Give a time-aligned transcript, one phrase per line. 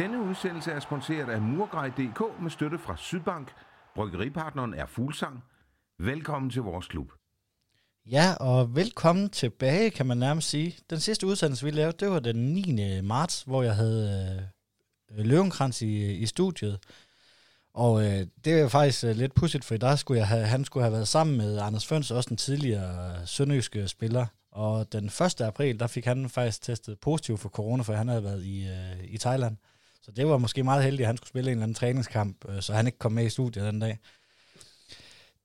[0.00, 3.52] Denne udsendelse er sponsoreret af Murgrej.dk med støtte fra Sydbank.
[3.94, 5.44] Bryggeripartneren er Fuglsang.
[5.98, 7.12] Velkommen til vores klub.
[8.06, 10.76] Ja, og velkommen tilbage, kan man nærmest sige.
[10.90, 13.00] Den sidste udsendelse, vi lavede, det var den 9.
[13.00, 14.48] marts, hvor jeg havde
[15.12, 16.78] øh, Løvenkrans i, i studiet.
[17.74, 20.84] Og øh, det er faktisk øh, lidt pudsigt, for der skulle jeg have, han skulle
[20.84, 24.26] have været sammen med Anders Føns, også den tidligere øh, sønderjyske spiller.
[24.52, 25.40] Og den 1.
[25.40, 29.04] april, der fik han faktisk testet positiv for corona, for han havde været i, øh,
[29.04, 29.56] i Thailand.
[30.02, 32.62] Så det var måske meget heldigt, at han skulle spille en eller anden træningskamp, øh,
[32.62, 33.98] så han ikke kom med i studiet den dag.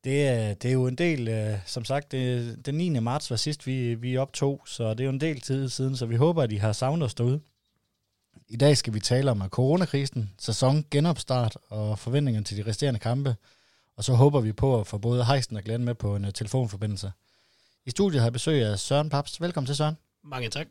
[0.03, 2.89] Det, det er jo en del, øh, som sagt, det, den 9.
[2.89, 6.05] marts var sidst, vi, vi optog, så det er jo en del tid siden, så
[6.05, 7.41] vi håber, at I har savnet os derude.
[8.47, 13.35] I dag skal vi tale om coronakrisen, sæson genopstart og forventninger til de resterende kampe.
[13.95, 16.31] Og så håber vi på at få både Heisten og Glenn med på en uh,
[16.31, 17.11] telefonforbindelse.
[17.85, 19.41] I studiet har jeg besøg af Søren Paps.
[19.41, 19.97] Velkommen til Søren.
[20.23, 20.67] Mange tak.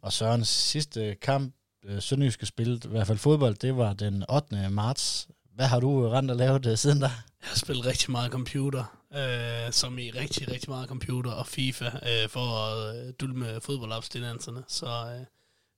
[0.00, 1.54] Og Sørens sidste kamp,
[1.86, 4.70] øh, Sønderjyske spillet, i hvert fald fodbold, det var den 8.
[4.70, 5.28] marts.
[5.54, 7.06] Hvad har du rent og lavet øh, siden da?
[7.06, 8.84] Jeg har spillet rigtig meget computer,
[9.14, 14.62] øh, som i rigtig, rigtig meget computer og FIFA, øh, for at øh, dulme fodboldabstinenserne.
[14.68, 15.26] Så øh,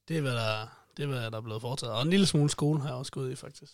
[0.08, 1.94] det er, hvad der, det er, der er blevet foretaget.
[1.94, 3.72] Og en lille smule skole har jeg også gået i, faktisk.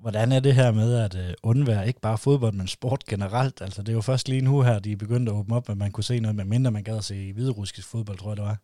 [0.00, 3.60] Hvordan er det her med at øh, undvære ikke bare fodbold, men sport generelt?
[3.60, 5.76] Altså, det er jo først lige nu her, de er begyndt at åbne op, at
[5.76, 8.44] man kunne se noget, med mindre man gad at se hviderussisk fodbold, tror jeg, det
[8.44, 8.58] var.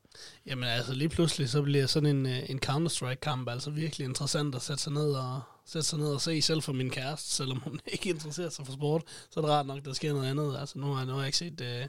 [0.46, 4.62] Jamen altså, lige pludselig så bliver sådan en, øh, en Counter-Strike-kamp altså virkelig interessant at
[4.62, 7.80] sætte sig ned og, sætte sig ned og se, selv for min kæreste, selvom hun
[7.92, 10.56] ikke interesserer sig for sport, så er det rart nok, der sker noget andet.
[10.60, 11.86] Altså, nu har, nu har jeg ikke set, uh,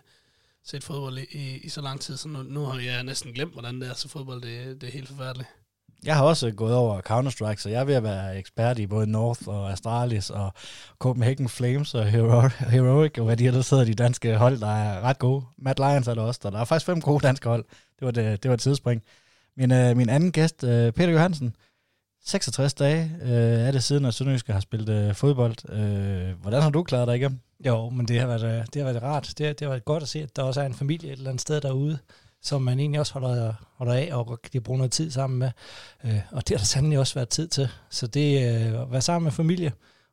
[0.64, 3.54] set fodbold i, i, i, så lang tid, så nu, nu har jeg næsten glemt,
[3.54, 5.50] hvordan det er, så fodbold, det, det er helt forfærdeligt.
[6.06, 9.08] Jeg har også gået over Counter-Strike, så jeg er ved at være ekspert i både
[9.08, 10.54] North og Astralis og
[11.00, 15.20] Copenhagen Flames og Heroic, og hvad de ellers hedder, de danske hold, der er ret
[15.20, 15.46] gode.
[15.58, 17.66] Matt Lions er der også, der, der er faktisk fem gode danske hold.
[18.00, 19.02] Det var, det, det var et tidsspring.
[19.58, 21.56] Min, øh, min anden gæst, øh, Peter Johansen,
[22.26, 23.30] 66 dage øh,
[23.68, 25.72] er det siden, at Sønderjyske har spillet øh, fodbold.
[25.72, 27.40] Øh, hvordan har du klaret dig igennem?
[27.66, 29.34] Jo, men det har været, øh, det har været rart.
[29.38, 31.18] Det har, det har været godt at se, at der også er en familie et
[31.18, 32.00] eller andet sted derude,
[32.48, 35.52] som man egentlig også holder, holder af, og de bruge noget tid sammen med.
[36.06, 37.70] Øh, og det har der sandelig også været tid til.
[37.90, 39.72] Så det øh, at være sammen med familie,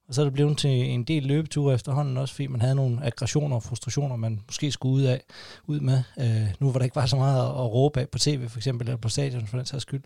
[0.09, 3.05] og så er det blevet til en del løbeture efterhånden også, fordi man havde nogle
[3.05, 5.23] aggressioner og frustrationer, man måske skulle ud, af,
[5.67, 6.03] ud med.
[6.21, 8.59] Øh, nu var der ikke var så meget at, at råbe af på tv, for
[8.59, 10.03] eksempel, eller på stadion for den sags skyld.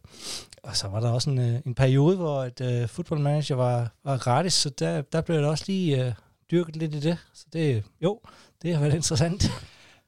[0.62, 4.18] Og så var der også en, øh, en periode, hvor et øh, footballmanager var, var
[4.18, 6.12] gratis, så der, der blev det også lige øh,
[6.50, 7.18] dyrket lidt i det.
[7.34, 8.20] Så det, jo,
[8.62, 9.50] det har været interessant.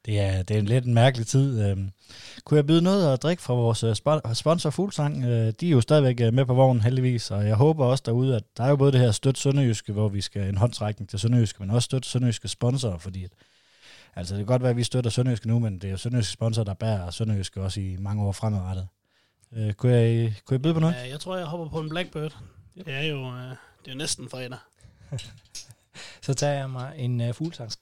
[0.05, 1.65] Det er, det er en lidt en mærkelig tid.
[1.65, 1.91] Øhm,
[2.45, 3.95] kunne jeg byde noget at drikke fra vores øh,
[4.35, 5.25] sponsor Fuglsang?
[5.25, 8.37] Øh, de er jo stadigvæk øh, med på vognen heldigvis, og jeg håber også derude,
[8.37, 11.19] at der er jo både det her støt Sønderjyske, hvor vi skal en håndtrækning til
[11.19, 13.31] Sønderjyske, men også støtte Sønderjyske sponsorer, fordi at,
[14.17, 16.33] altså det kan godt være, at vi støtter Sønderjyske nu, men det er jo Sønderjyske
[16.33, 18.89] sponsorer, der bærer Sønderjyske også i mange år fremadrettet.
[19.53, 20.95] Øh, kunne, jeg, kunne jeg byde på noget?
[20.95, 22.37] Ja, jeg tror, jeg hopper på en Blackbird.
[22.75, 24.59] Det er jo, det er jo næsten fredag.
[26.23, 27.77] Så tager jeg mig en uh, Fuglsangs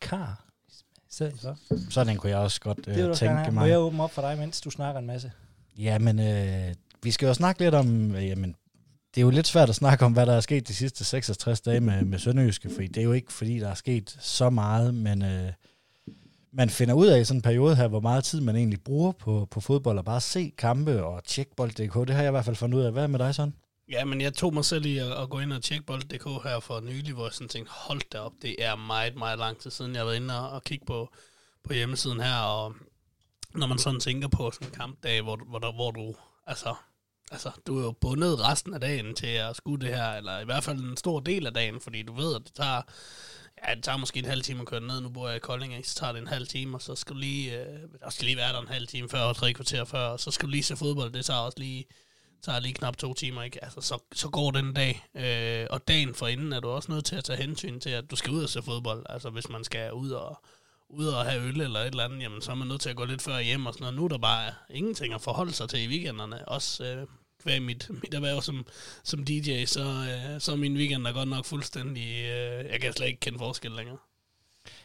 [1.19, 1.59] stedet for.
[1.91, 3.55] Sådan kunne jeg også godt øh, det tænke mig.
[3.55, 5.33] Må jeg åbne op for dig, mens du snakker en masse?
[5.79, 8.55] Jamen, øh, vi skal jo snakke lidt om, øh, jamen,
[9.15, 11.61] det er jo lidt svært at snakke om, hvad der er sket de sidste 66
[11.61, 14.95] dage med, med Sønderjyske, for det er jo ikke, fordi der er sket så meget,
[14.95, 15.53] men øh,
[16.53, 19.12] man finder ud af i sådan en periode her, hvor meget tid man egentlig bruger
[19.12, 21.95] på, på fodbold, og bare se kampe og tjekke bold.dk.
[21.95, 22.93] Det har jeg i hvert fald fundet ud af.
[22.93, 23.55] Hvad med dig sådan?
[23.91, 26.60] Ja, men jeg tog mig selv i at, at gå ind og tjekke bold.dk her
[26.60, 29.71] for nylig, hvor jeg sådan tænkte, hold da op, det er meget, meget lang tid
[29.71, 31.15] siden, jeg har været inde og, og kigge på,
[31.65, 32.75] på hjemmesiden her, og
[33.54, 36.15] når man sådan tænker på sådan en kampdag, hvor, hvor, der, hvor du,
[36.47, 36.75] altså,
[37.31, 40.44] altså, du er jo bundet resten af dagen til at skue det her, eller i
[40.44, 42.82] hvert fald en stor del af dagen, fordi du ved, at det tager,
[43.66, 45.76] ja, det tager måske en halv time at køre ned, nu bor jeg i Kolding,
[45.76, 45.88] ikke?
[45.88, 48.37] så tager det en halv time, og så skal du lige, øh, der skal lige
[48.37, 50.62] være der en halv time før, og tre kvarter før, og så skal du lige
[50.62, 51.84] se fodbold, det tager også lige
[52.43, 53.65] tager lige knap to timer, ikke?
[53.65, 55.06] Altså, så, så går den dag.
[55.14, 58.17] Øh, og dagen forinden er du også nødt til at tage hensyn til, at du
[58.17, 59.06] skal ud og se fodbold.
[59.08, 60.43] Altså, hvis man skal ud og,
[60.88, 62.96] ud og have øl eller et eller andet, jamen, så er man nødt til at
[62.96, 63.96] gå lidt før hjem og sådan noget.
[63.96, 66.49] Nu er der bare ingenting at forholde sig til i weekenderne.
[66.49, 67.06] Også øh,
[67.43, 68.67] kvæg mit, mit erhverv som,
[69.05, 72.06] som DJ, så, øh, så er min weekend er godt nok fuldstændig...
[72.06, 73.99] Øh, jeg kan slet ikke kende forskel længere.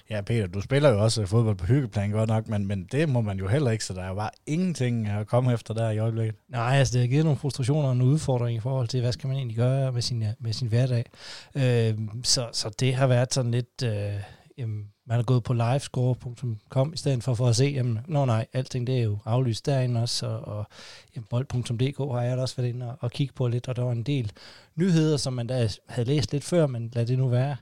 [0.09, 3.21] Ja, Peter, du spiller jo også fodbold på hyggeplan godt nok, men, men det må
[3.21, 5.97] man jo heller ikke, så der er jo bare ingenting at komme efter der i
[5.97, 6.35] øjeblikket.
[6.47, 9.27] Nej, altså det har givet nogle frustrationer og nogle udfordringer i forhold til, hvad skal
[9.27, 11.05] man egentlig gøre med sin, øh, med sin hverdag.
[11.55, 13.83] Øh, så, så det har været sådan lidt...
[13.83, 14.13] Øh,
[14.57, 18.45] jamen, man har gået på livescore.com i stedet for, for at se, jamen, nå nej,
[18.53, 20.65] alting det er jo aflyst derinde også, og, og
[21.15, 23.83] jamen, bold.dk har jeg da også været inde og, og kigge på lidt, og der
[23.83, 24.31] var en del
[24.75, 27.55] nyheder, som man da havde læst lidt før, men lad det nu være.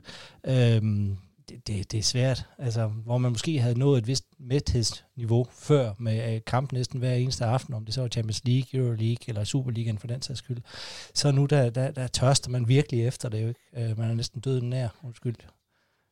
[0.44, 1.16] Øhm,
[1.48, 2.46] det, det, det er svært.
[2.58, 7.14] Altså, hvor man måske havde nået et vist mæthedsniveau før med øh, kamp næsten hver
[7.14, 10.38] eneste aften, om det så var Champions League, Euro League eller Superligaen for den sags
[10.38, 10.58] skyld.
[11.14, 13.60] Så nu der, der, der tørster man virkelig efter det jo ikke.
[13.76, 15.36] Øh, man er næsten døden nær, undskyld.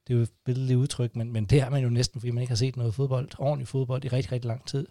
[0.07, 2.43] Det er jo et billedligt udtryk, men, men det er man jo næsten, fordi man
[2.43, 4.87] ikke har set noget fodbold, ordentlig fodbold i rigtig, rigtig lang tid.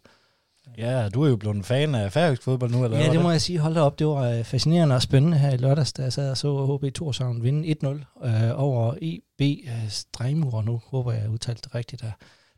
[0.78, 3.32] Ja, du er jo blevet en fan af færøsk fodbold nu, eller Ja, det må
[3.32, 3.60] jeg sige.
[3.60, 6.32] Hold da op, det var øh, fascinerende og spændende her i lørdags, da jeg sad
[6.32, 7.76] og så HB Torshavn vinde
[8.24, 10.62] 1-0 øh, over EB øh, Strejmur.
[10.62, 12.12] Nu håber jeg, jeg udtalte det rigtigt der.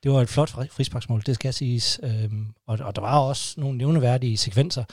[0.03, 1.99] Det var et flot fri- frisparksmål, det skal siges.
[2.03, 4.83] Øhm, og, og der var også nogle nævneværdige sekvenser.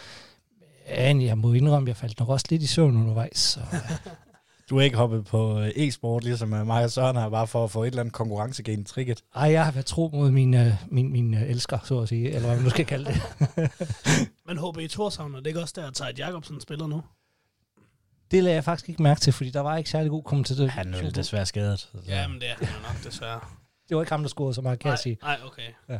[0.88, 3.38] Ja, jeg må indrømme, jeg faldt nok også lidt i søvn undervejs.
[3.38, 3.61] Så,
[4.70, 7.65] Du er ikke hoppet på øh, e-sport, ligesom øh, mig og Søren har, bare for
[7.65, 9.25] at få et eller andet konkurrencegen trigget.
[9.35, 12.31] ej, jeg har været tro mod min, øh, min, min øh, elsker, så at sige,
[12.31, 13.23] eller hvad man nu skal kalde det.
[14.47, 17.03] Men HB Torshavn, er det ikke også der, at Tejt Jacobsen spiller nu?
[18.31, 20.67] Det lagde jeg faktisk ikke mærke til, fordi der var ikke særlig god kommentator.
[20.67, 21.79] Han er jo desværre skadet.
[21.79, 21.88] Så.
[22.06, 23.41] Ja, men det er han nok desværre.
[23.88, 25.19] Det var ikke ham, der scorede så meget, kan Nej, jeg sige.
[25.23, 25.99] nej, okay.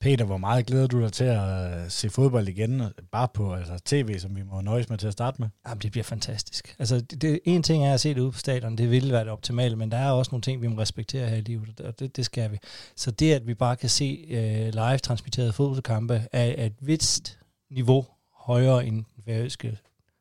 [0.00, 2.82] Peter, hvor meget glæder du dig til at øh, se fodbold igen,
[3.12, 5.48] bare på altså, tv, som vi må nøjes med til at starte med?
[5.68, 6.76] Jamen, det bliver fantastisk.
[6.78, 9.24] Altså, det, det, en ting er at se det ude på stadion, det ville være
[9.24, 11.98] det optimale, men der er også nogle ting, vi må respektere her i livet, og
[11.98, 12.58] det, det skal vi.
[12.96, 17.38] Så det, at vi bare kan se øh, uh, live-transmitterede fodboldkampe er et vist
[17.70, 18.06] niveau
[18.36, 19.78] højere end den færøske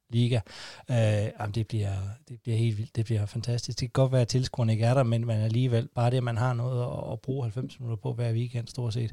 [0.10, 0.40] liga,
[0.90, 1.94] uh, jamen, det, bliver,
[2.30, 3.80] det bliver helt vildt, det bliver fantastisk.
[3.80, 6.24] Det kan godt være, at tilskuerne ikke er der, men man alligevel, bare det, at
[6.24, 9.12] man har noget at, at bruge 90 minutter på hver weekend, stort set,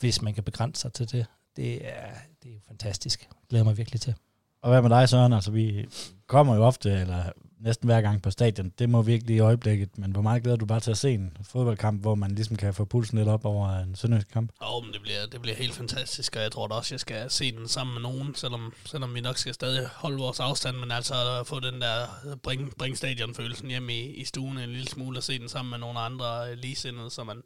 [0.00, 1.26] hvis man kan begrænse sig til det,
[1.56, 2.06] det er,
[2.42, 3.20] det er jo fantastisk.
[3.20, 4.14] Jeg glæder mig virkelig til.
[4.62, 5.32] Og hvad med dig, Søren?
[5.32, 5.86] Altså, vi
[6.26, 8.72] kommer jo ofte, eller næsten hver gang på stadion.
[8.78, 11.36] Det må virkelig i øjeblikket, men hvor meget glæder du bare til at se en
[11.42, 14.52] fodboldkamp, hvor man ligesom kan få pulsen lidt op over en sønderjysk kamp?
[14.62, 17.00] Jo, oh, men det bliver, det bliver helt fantastisk, og jeg tror da også, jeg
[17.00, 20.76] skal se den sammen med nogen, selvom, selvom vi nok skal stadig holde vores afstand,
[20.76, 22.06] men altså at få den der
[22.42, 25.78] bring, bring stadion-følelsen hjem i, i stuen en lille smule, og se den sammen med
[25.78, 27.42] nogle andre ligesindede, så man,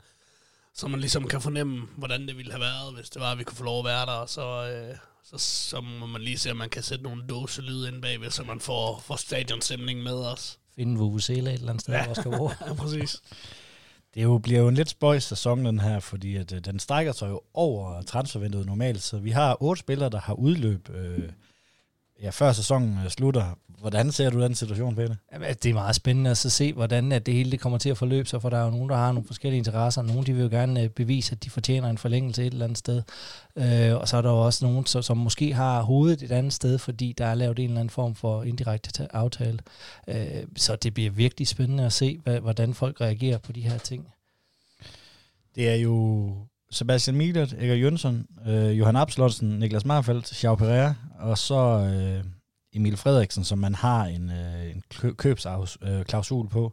[0.75, 3.44] så man ligesom kan fornemme, hvordan det ville have været, hvis det var, at vi
[3.44, 6.50] kunne få lov at være der, og så, øh, så, så må man lige se,
[6.50, 10.15] om man kan sætte nogle dåse lyd ind bagved, så man får, får stadionstemning med
[10.15, 10.59] os.
[10.76, 12.05] Finde Vuvuzela et eller andet sted, Ja.
[12.05, 12.50] hvor skal bo.
[12.69, 13.23] Ja, præcis.
[14.15, 17.12] Det jo, bliver jo en lidt spøjs sæson, den her, fordi at, øh, den strækker
[17.12, 21.31] sig jo over transfervinduet normalt, så vi har otte spillere, der har udløb, øh,
[22.25, 23.59] ja, før sæsonen øh, slutter.
[23.81, 25.15] Hvordan ser du den situation, Peter?
[25.32, 27.79] Jamen, altså, det er meget spændende at så se, hvordan at det hele det kommer
[27.79, 30.03] til at forløbe sig, for der er jo nogen, der har nogle forskellige interesser.
[30.03, 32.79] Nogle de vil jo gerne øh, bevise, at de fortjener en forlængelse et eller andet
[32.79, 33.03] sted.
[33.56, 36.53] Øh, og så er der jo også nogen, som, som måske har hovedet et andet
[36.53, 39.59] sted, fordi der er lavet en eller anden form for indirekte ta- aftale.
[40.09, 40.17] Øh,
[40.56, 44.09] så det bliver virkelig spændende at se, hvad, hvordan folk reagerer på de her ting.
[45.55, 46.31] Det er jo
[46.70, 50.94] Sebastian Milet, Edgar Jønsson, øh, Johan Absalonsen, Niklas Marfeldt, Xiao Pereira,
[51.25, 52.25] og så øh,
[52.73, 54.82] Emil Frederiksen, som man har en, øh, en
[55.17, 56.73] købsklausul øh, på.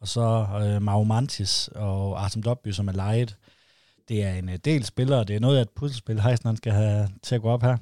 [0.00, 3.36] Og så øh, Mau Mantis og Artem Dobby, som er lejet.
[4.08, 6.72] Det er en øh, del spillere, det er noget af et puslespil, Heisen han skal
[6.72, 7.76] have til at gå op her.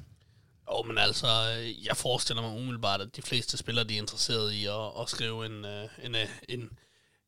[0.71, 4.51] Jo, men altså, øh, jeg forestiller mig umiddelbart, at de fleste spillere, de er interesseret
[4.51, 6.69] i at, at skrive en, øh, en, øh, en,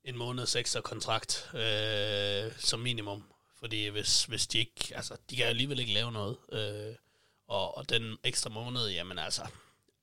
[0.06, 3.24] en måneds ekstra kontrakt øh, som minimum.
[3.60, 6.38] Fordi hvis, hvis de ikke, altså, de kan jo alligevel ikke lave noget.
[6.52, 6.96] Øh,
[7.54, 9.42] og, og den ekstra måned, jamen altså,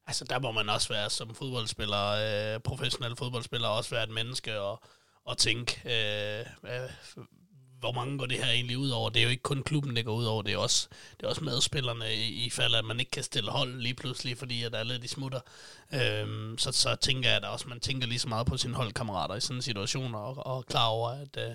[0.07, 2.07] altså, der må man også være som fodboldspiller,
[2.55, 4.83] øh, professionel fodboldspiller, også være et menneske og,
[5.25, 6.91] og tænke, øh, øh,
[7.81, 9.11] hvor mange går det her egentlig ud over?
[9.11, 11.29] Det er jo ikke kun klubben, det går ud over, det er også, det er
[11.29, 14.75] også medspillerne i, i fald, at man ikke kan stille hold lige pludselig, fordi at
[14.75, 15.41] alle de smutter.
[15.95, 19.35] Øhm, så, så tænker jeg, da også man tænker lige så meget på sine holdkammerater
[19.35, 21.55] i sådan en situation, og, og klar over, at, øh,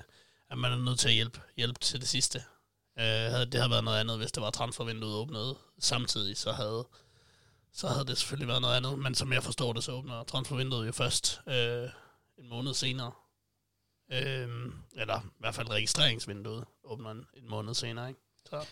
[0.50, 2.44] at man er nødt til at hjælpe, hjælpe til det sidste.
[3.00, 3.06] Øh,
[3.52, 6.88] det havde været noget andet, hvis det var transfervinduet åbnet samtidig, så havde,
[7.74, 9.00] så havde det selvfølgelig været noget andet.
[9.00, 11.90] Men som jeg forstår det, så åbner transfervinduet jo først øh,
[12.38, 13.12] en måned senere.
[14.12, 18.20] Øhm, eller i hvert fald registreringsvinduet åbner en, en måned senere, ikke?
[18.50, 18.66] Så.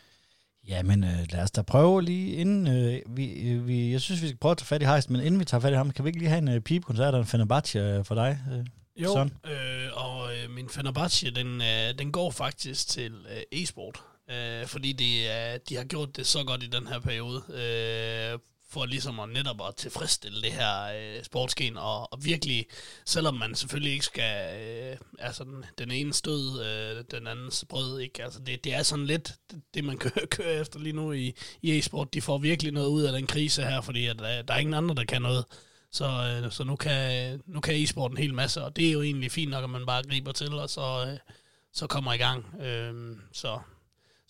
[0.67, 4.21] Ja, men øh, lad os da prøve lige inden, øh, vi, øh, vi, jeg synes,
[4.21, 5.91] vi skal prøve at tage fat i Heist, men inden vi tager fat i ham,
[5.91, 8.39] kan vi ikke lige have en øh, pibekoncert og en Fenerbahce øh, for dig?
[8.51, 8.65] Øh?
[9.03, 9.37] Jo, Sådan.
[9.45, 14.93] øh, og øh, min Fenerbahce, den, øh, den går faktisk til øh, e-sport, øh, fordi
[14.93, 18.39] det, øh, de har gjort det så godt i den her periode, øh,
[18.73, 22.65] for ligesom at netop at tilfredsstille det her øh, sportsgen, og, og virkelig,
[23.05, 27.99] selvom man selvfølgelig ikke skal, øh, altså den, den ene stød, øh, den andens brød,
[27.99, 28.23] ikke?
[28.23, 31.33] Altså det, det er sådan lidt det, det man kører, kører efter lige nu i,
[31.61, 32.13] i e-sport.
[32.13, 34.73] De får virkelig noget ud af den krise her, fordi at, øh, der er ingen
[34.73, 35.45] andre, der kan noget.
[35.91, 39.01] Så, øh, så nu kan, nu kan e-sport en hel masse, og det er jo
[39.01, 41.17] egentlig fint nok, at man bare griber til, og så, øh,
[41.73, 42.61] så kommer i gang.
[42.61, 43.59] Øh, så,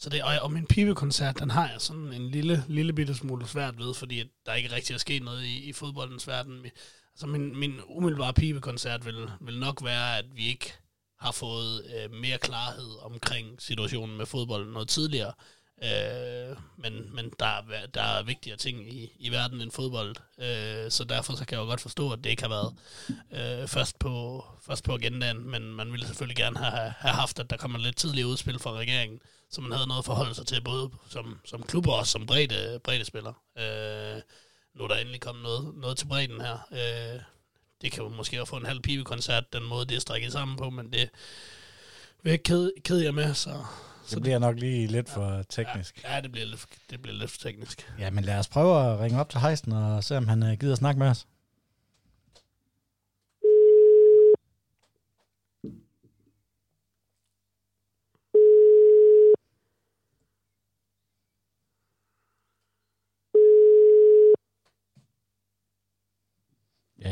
[0.04, 3.48] så det, og, og min pibekoncert, den har jeg sådan en lille, lille bitte smule
[3.48, 6.66] svært ved, fordi at der ikke rigtig er sket noget i, i fodboldens verden.
[7.14, 10.74] Altså min, min umiddelbare pibekoncert vil, vil nok være, at vi ikke
[11.20, 15.34] har fået øh, mere klarhed omkring situationen med fodbold noget tidligere.
[15.84, 20.92] Øh, men men der, er, der er vigtigere ting i, i verden end fodbold, øh,
[20.92, 22.76] så derfor så kan jeg jo godt forstå, at det ikke har været
[23.32, 27.50] øh, først, på, først på agendaen, men man ville selvfølgelig gerne have, have haft, at
[27.50, 29.20] der kommer lidt tidligere udspil fra regeringen,
[29.54, 32.80] så man havde noget at forholde sig til, både som, som klub og som bredde,
[32.84, 33.34] bredde spiller.
[33.58, 34.22] Øh,
[34.76, 36.68] nu er der endelig kommet noget, noget til bredden her.
[36.72, 37.22] Øh,
[37.82, 40.58] det kan jo måske også få en halv pibekoncert, den måde, det er strikket sammen
[40.58, 41.10] på, men det
[42.24, 43.66] vil jeg kede, kede jer med, så...
[44.10, 46.04] Det bliver nok lige lidt for teknisk.
[46.04, 47.94] Ja, ja det, bliver lidt, det bliver lidt for teknisk.
[48.00, 50.52] Ja, men lad os prøve at ringe op til Heisten og se, om han uh,
[50.52, 51.26] gider snakke med os.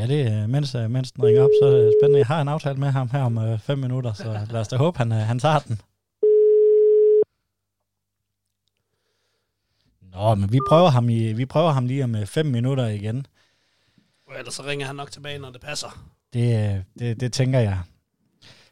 [0.01, 2.20] Ja, det mens, øh, mens den ringer op, så er det spændende.
[2.20, 4.77] Jeg har en aftale med ham her om øh, fem minutter, så lad os da
[4.77, 5.81] håbe, han, øh, han tager den.
[10.13, 13.25] Nå, men vi prøver ham, i, vi prøver ham lige om øh, fem minutter igen.
[14.38, 16.05] Ellers så ringer han nok tilbage, når det passer.
[16.34, 17.79] Det, øh, det, det tænker jeg.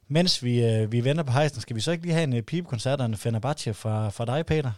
[0.08, 2.42] Mens vi, øh, vi venter på hejsen, skal vi så ikke lige have en øh,
[2.42, 4.72] pibekoncert og en Fenerbahce fra, fra dig, Peter?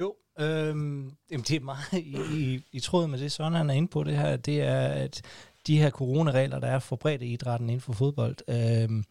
[0.00, 3.74] Jo, øhm, jamen det er meget i, i, i tråd med det, Søren han er
[3.74, 5.22] inde på det her, det er, at
[5.66, 9.02] de her coronaregler, der er for bredt i idrætten inden for fodbold, øh,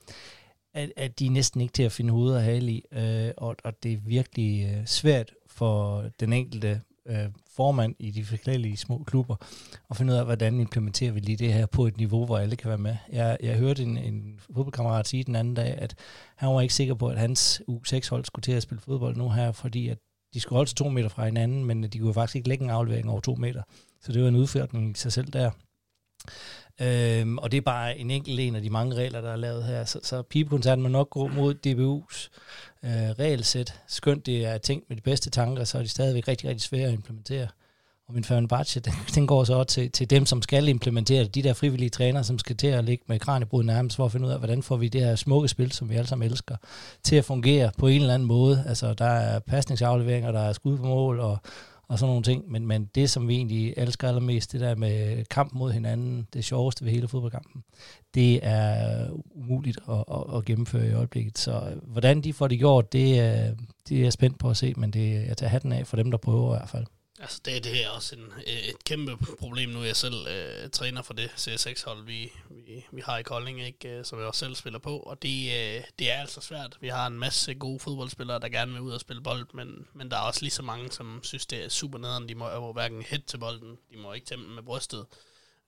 [0.74, 3.56] at, at de er næsten ikke til at finde hovedet og hale i, øh, og,
[3.64, 9.04] og det er virkelig øh, svært for den enkelte øh, formand i de forskellige små
[9.08, 9.36] klubber
[9.90, 12.56] at finde ud af, hvordan implementerer vi lige det her på et niveau, hvor alle
[12.56, 12.96] kan være med.
[13.12, 15.96] Jeg, jeg hørte en, en fodboldkammerat sige den anden dag, at
[16.36, 19.52] han var ikke sikker på, at hans U6-hold skulle til at spille fodbold nu her,
[19.52, 19.98] fordi at
[20.34, 22.70] de skulle holde sig to meter fra hinanden, men de kunne faktisk ikke lægge en
[22.70, 23.64] aflevering over to meter.
[24.02, 25.52] Så det var en udfordring i sig selv der.
[26.82, 29.64] Øhm, og det er bare en enkelt en af de mange regler, der er lavet
[29.64, 29.86] her.
[29.86, 32.30] Så, så pibekoncerten må nok gå mod DBU's
[32.84, 33.74] øh, regelsæt.
[33.88, 36.88] Skønt det er tænkt med de bedste tanker, så er de stadigvæk rigtig, rigtig svære
[36.88, 37.48] at implementere.
[38.08, 41.36] Og min Fenerbahce, den, den går så også til, til dem, som skal implementere det.
[41.36, 44.28] De der frivillige trænere, som skal til at ligge med kraniebrud nærmest, for at finde
[44.28, 46.56] ud af, hvordan får vi det her smukke spil, som vi alle sammen elsker,
[47.04, 48.64] til at fungere på en eller anden måde.
[48.68, 51.38] Altså, der er pasningsafleveringer, der er skud på mål, og,
[51.92, 52.52] og sådan nogle ting.
[52.52, 56.46] Men, men det, som vi egentlig elsker allermest, det der med kamp mod hinanden, det
[56.46, 57.64] sjoveste ved hele fodboldkampen,
[58.14, 61.38] det er umuligt at, at, at gennemføre i øjeblikket.
[61.38, 63.58] Så øh, hvordan de får det gjort, det, øh,
[63.90, 66.12] det er jeg spændt på at se, men det, jeg tager hatten af for dem,
[66.12, 66.86] der prøver i hvert fald.
[67.22, 69.84] Altså det, det er også en, øh, et kæmpe problem nu.
[69.84, 74.06] Jeg selv øh, træner for det CS6-hold, vi, vi, vi har i Kolding, ikke, øh,
[74.06, 75.00] som jeg også selv spiller på.
[75.00, 76.78] Og det, øh, det er altså svært.
[76.82, 80.12] Vi har en masse gode fodboldspillere, der gerne vil ud og spille bold, men, men
[80.12, 82.30] der er også lige så mange, som synes, det er super nederen.
[82.30, 85.06] De må jo hverken hætte til bolden, de må ikke tæmme med brystet.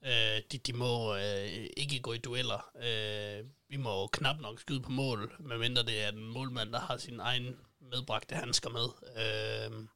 [0.04, 2.70] Øh, de, de må øh, ikke gå i dueller.
[2.82, 6.96] Øh, vi må knap nok skyde på mål, medmindre det er en målmand, der har
[6.96, 8.88] sin egen medbragte handsker med.
[9.16, 9.86] Øh,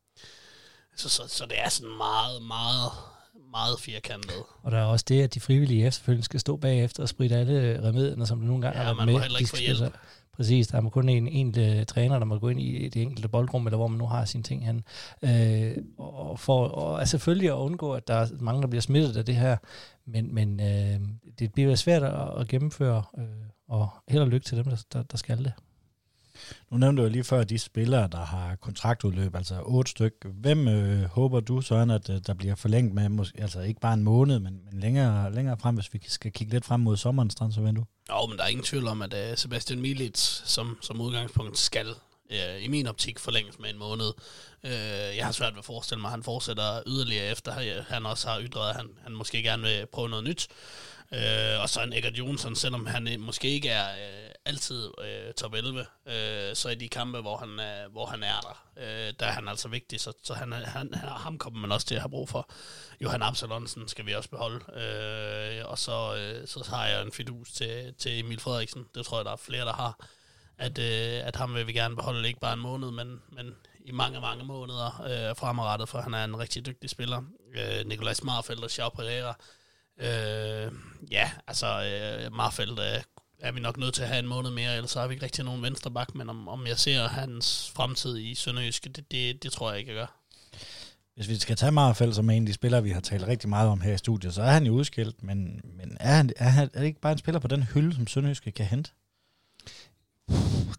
[0.98, 2.90] så, så, så det er sådan meget, meget,
[3.50, 4.42] meget firkantet.
[4.62, 7.80] Og der er også det, at de frivillige efterfølgende skal stå bagefter og spritte alle
[7.82, 9.06] remedierne, som der nogle gange ja, har været med.
[9.06, 9.94] man må heller ikke få hjælp.
[10.36, 13.66] Præcis, der er kun en enkelt træner, der må gå ind i det enkelte boldrum,
[13.66, 14.84] eller hvor man nu har sine ting hen.
[15.22, 19.16] Øh, og for og, altså selvfølgelig at undgå, at der er mange, der bliver smittet
[19.16, 19.56] af det her,
[20.06, 21.00] men, men øh,
[21.38, 23.24] det bliver svært at, at gennemføre, øh,
[23.68, 25.52] og held og lykke til dem, der, der, der skal det.
[26.70, 30.12] Nu nævnte du lige før de spillere, der har kontraktudløb, altså otte styk.
[30.24, 33.94] Hvem øh, håber du, Søren, at øh, der bliver forlængt med, måske, altså ikke bare
[33.94, 37.34] en måned, men, men længere, længere frem, hvis vi skal kigge lidt frem mod sommerens
[37.34, 37.84] transfervindue?
[38.10, 41.86] Jo, men der er ingen tvivl om, at uh, Sebastian Milits som, som udgangspunkt skal
[42.30, 44.12] øh, i min optik forlænges med en måned.
[44.64, 44.70] Uh,
[45.16, 48.28] jeg har svært ved at forestille mig, at han fortsætter yderligere efter, at han også
[48.28, 50.48] har ytret, at han, han måske gerne vil prøve noget nyt.
[51.12, 53.88] Øh, og så en Eggert Jonsson, selvom han måske ikke er
[54.48, 58.40] altid øh, top 11, øh, så i de kampe, hvor han, øh, hvor han er
[58.40, 61.86] der, øh, der er han altså vigtig, så, så han, han, ham kommer man også
[61.86, 62.50] til at have brug for.
[63.00, 67.52] Johan Absalonsen skal vi også beholde, øh, og så, øh, så har jeg en fidus
[67.52, 70.06] til, til Emil Frederiksen, det tror jeg, der er flere, der har,
[70.58, 73.92] at, øh, at ham vil vi gerne beholde, ikke bare en måned, men, men i
[73.92, 77.22] mange, mange måneder øh, fremadrettet, for han er en rigtig dygtig spiller.
[77.54, 79.36] Øh, Nikolaj Marfeldt og Xiao Pereira,
[80.00, 80.72] Øh,
[81.10, 83.02] ja, altså øh, Marfeldt øh,
[83.40, 85.44] er vi nok nødt til at have en måned mere, ellers har vi ikke rigtig
[85.44, 89.52] nogen venstre bak, men om, om jeg ser hans fremtid i Sønderjysk, det, det, det
[89.52, 90.18] tror jeg ikke, jeg gør.
[91.14, 93.68] Hvis vi skal tage Marfeldt som en af de spillere, vi har talt rigtig meget
[93.68, 96.70] om her i studiet, så er han jo udskilt, men, men er, han, er, han,
[96.74, 98.90] er det ikke bare en spiller på den hylde, som Sønderjysk kan hente?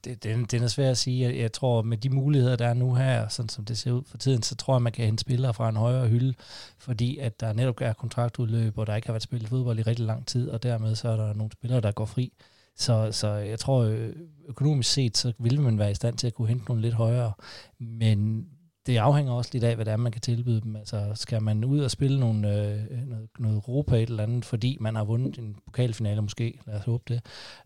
[0.03, 1.27] Det, den, den er svært at sige.
[1.27, 4.03] Jeg, jeg tror, med de muligheder, der er nu her, sådan som det ser ud
[4.07, 6.33] for tiden, så tror jeg, man kan hente spillere fra en højere hylde,
[6.77, 10.05] fordi at der netop er kontraktudløb, og der ikke har været spillet fodbold i rigtig
[10.05, 12.33] lang tid, og dermed så er der nogle spillere, der går fri.
[12.75, 14.09] Så, så jeg tror,
[14.47, 17.31] økonomisk set, så vil man være i stand til at kunne hente nogle lidt højere.
[17.79, 18.45] Men
[18.85, 20.75] det afhænger også lidt af, hvad det er, man kan tilbyde dem.
[20.75, 24.77] Altså, skal man ud og spille nogle, øh, noget, noget Europa et eller andet, fordi
[24.79, 27.21] man har vundet en pokalfinale måske, lad os håbe det,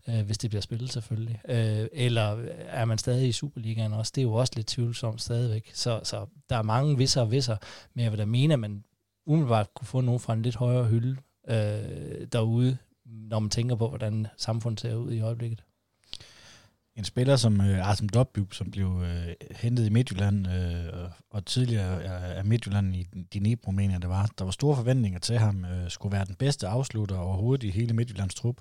[0.08, 1.40] øh, hvis det bliver spillet selvfølgelig.
[1.48, 2.36] Øh, eller
[2.68, 4.12] er man stadig i Superligaen også?
[4.14, 5.70] Det er jo også lidt tvivlsomt stadigvæk.
[5.74, 7.56] Så, så der er mange visser og visser,
[7.94, 8.84] men jeg vil da mene, at man
[9.26, 11.16] umiddelbart kunne få nogen fra en lidt højere hylde
[11.48, 15.64] øh, derude, når man tænker på, hvordan samfundet ser ud i øjeblikket.
[16.96, 21.98] En spiller som øh, Arsene Dobby, som blev øh, hentet i Midtjylland, øh, og tidligere
[21.98, 24.30] øh, er Midtjylland i Dnipro, mener jeg det var.
[24.38, 27.94] Der var store forventninger til ham, øh, skulle være den bedste afslutter overhovedet i hele
[27.94, 28.60] Midtjyllands trup.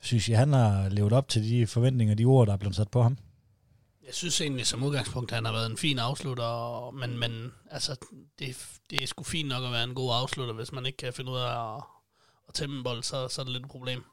[0.00, 2.90] Synes I, han har levet op til de forventninger, de ord, der er blevet sat
[2.90, 3.18] på ham?
[4.06, 7.96] Jeg synes egentlig som udgangspunkt, han har været en fin afslutter, men, men altså,
[8.38, 11.12] det, det er sgu fint nok at være en god afslutter, hvis man ikke kan
[11.12, 11.82] finde ud af at,
[12.48, 14.04] at tæmme en bold, så, så er det lidt et problem.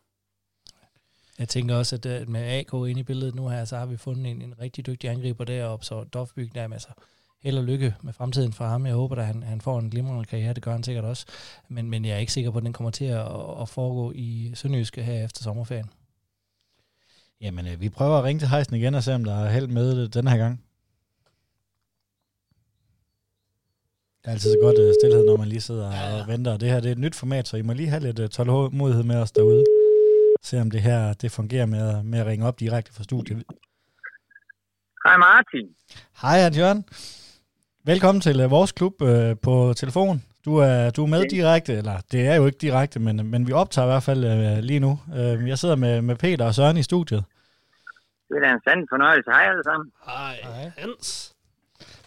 [1.39, 3.97] Jeg tænker også, at øh, med AK ind i billedet nu her, så har vi
[3.97, 6.93] fundet en, en rigtig dygtig angriber deroppe, så Dofbyg der med sig.
[7.41, 8.85] Held og lykke med fremtiden for ham.
[8.85, 11.25] Jeg håber, at han, han får en glimrende karriere, det gør han sikkert også.
[11.69, 13.27] Men, men jeg er ikke sikker på, at den kommer til at,
[13.61, 15.89] at foregå i Sønderjyske her efter sommerferien.
[17.41, 19.67] Jamen, øh, vi prøver at ringe til Heisen igen og se, om der er held
[19.67, 20.63] med det den her gang.
[24.21, 26.21] Det er altid så godt uh, stillhed, når man lige sidder ja, ja.
[26.21, 26.57] og venter.
[26.57, 29.03] Det her det er et nyt format, så I må lige have lidt uh, tålmodighed
[29.03, 29.63] med os derude
[30.43, 33.43] se om det her det fungerer med, med at ringe op direkte fra studiet.
[35.05, 35.67] Hej Martin.
[36.21, 36.85] Hej Hans Jørgen.
[37.85, 39.09] Velkommen til uh, vores klub uh,
[39.43, 40.23] på telefon.
[40.45, 43.51] Du er, du er med direkte, eller det er jo ikke direkte, men, men vi
[43.51, 44.99] optager i hvert fald uh, lige nu.
[45.07, 47.23] Uh, jeg sidder med, med Peter og Søren i studiet.
[48.29, 49.31] Det er da en sand fornøjelse.
[49.31, 49.91] Hej alle sammen.
[50.05, 50.71] Hej, Hej.
[50.77, 51.33] Hans.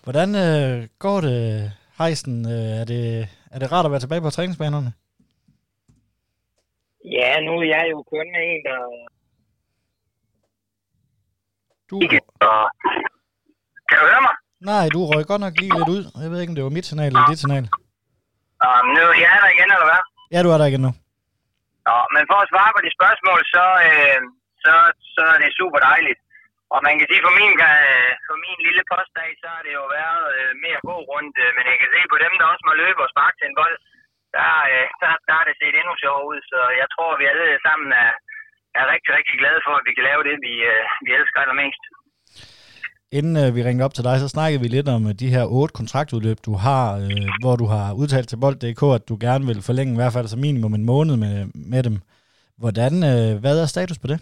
[0.05, 2.45] Hvordan uh, går det, Heisen?
[2.45, 4.93] Uh, er, det, er det rart at være tilbage på træningsbanerne?
[7.15, 8.79] Ja, nu er jeg jo kun en, der...
[11.91, 11.97] Du...
[13.89, 14.37] Kan du høre mig?
[14.71, 16.03] Nej, du røg godt nok lige lidt ud.
[16.23, 17.65] Jeg ved ikke, om det var mit signal eller dit signal.
[18.67, 20.03] Um, nu jeg er der igen, eller hvad?
[20.35, 20.93] Ja, du er der igen nu.
[21.89, 24.21] Nå, men for at svare på de spørgsmål, så, øh,
[24.65, 24.73] så,
[25.15, 26.21] så er det super dejligt.
[26.75, 29.85] Og man kan sige, for min, øh, for min lille postdag, så har det jo
[29.99, 31.35] været øh, mere god rundt.
[31.45, 33.59] Øh, men jeg kan se på dem, der også må løbe og sparke til en
[33.61, 33.96] bold, øh,
[34.73, 36.39] Øh, der, der er det set endnu sjovere ud.
[36.53, 38.13] Så jeg tror, vi alle sammen er,
[38.81, 41.83] er rigtig, rigtig glade for, at vi kan lave det, vi, øh, vi elsker allermest.
[43.19, 45.45] Inden øh, vi ringede op til dig, så snakkede vi lidt om øh, de her
[45.59, 49.67] otte kontraktudløb, du har, øh, hvor du har udtalt til Bold.dk, at du gerne vil
[49.69, 51.37] forlænge i hvert fald som minimum en måned med,
[51.73, 51.97] med dem.
[52.63, 54.19] Hvordan, øh, hvad er status på det?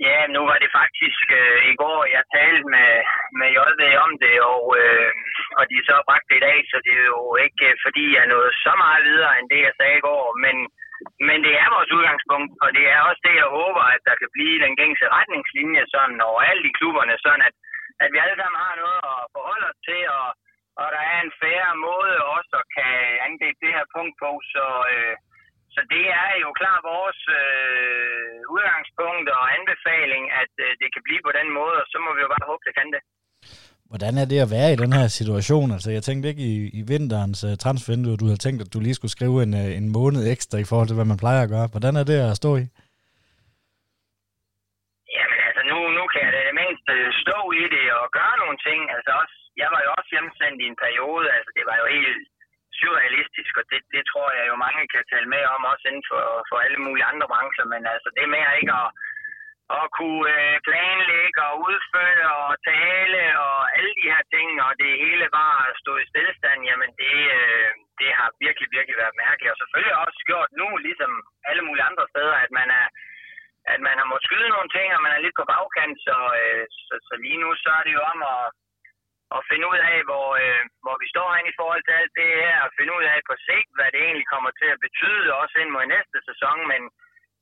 [0.00, 2.92] Ja, nu var det faktisk øh, i går, jeg talte med,
[3.40, 5.10] med JV om det, og, øh,
[5.58, 8.26] og de så bragt det i dag, så det er jo ikke øh, fordi, jeg
[8.26, 10.56] nåede så meget videre, end det jeg sagde i går, men,
[11.28, 14.30] men det er vores udgangspunkt, og det er også det, jeg håber, at der kan
[14.36, 17.54] blive den gængse retningslinje sådan overalt i klubberne, sådan at,
[18.02, 20.28] at vi alle sammen har noget at forholde os til, og,
[20.80, 22.92] og der er en færre måde også at kan
[23.26, 24.64] angribe det her punkt på, så...
[24.94, 25.16] Øh,
[25.76, 31.22] så det er jo klart vores øh, udgangspunkt og anbefaling, at øh, det kan blive
[31.26, 33.02] på den måde, og så må vi jo bare håbe, det kan det.
[33.90, 35.68] Hvordan er det at være i den her situation?
[35.76, 38.98] Altså, jeg tænkte ikke i, i vinterens uh, transfervindue, du havde tænkt, at du lige
[38.98, 41.72] skulle skrive en, uh, en måned ekstra i forhold til, hvad man plejer at gøre.
[41.74, 42.64] Hvordan er det at stå i?
[45.16, 46.86] Jamen altså, nu, nu kan jeg det mindst
[47.24, 48.80] stå i det og gøre nogle ting.
[48.96, 52.22] Altså også, jeg var jo også hjemsendt i en periode, altså det var jo helt
[52.78, 56.22] surrealistisk, og det, det tror jeg jo mange kan tale med om, også inden for,
[56.48, 58.90] for alle mulige andre brancher, men altså det med at ikke at,
[59.78, 65.02] at kunne øh, planlægge og udføre og tale og alle de her ting, og det
[65.04, 69.58] hele bare stå i stillestand, jamen det, øh, det har virkelig, virkelig været mærkeligt, og
[69.60, 71.12] selvfølgelig også gjort nu, ligesom
[71.50, 72.86] alle mulige andre steder, at man er
[73.72, 76.64] at man har måttet skyde nogle ting, og man er lidt på bagkant, så, øh,
[76.86, 78.44] så, så lige nu så er det jo om at,
[79.36, 82.30] at finde ud af, hvor, øh, hvor vi står hen i forhold til alt det
[82.42, 85.54] her, og finde ud af på sigt, hvad det egentlig kommer til at betyde, også
[85.62, 86.82] ind mod næste sæson, men,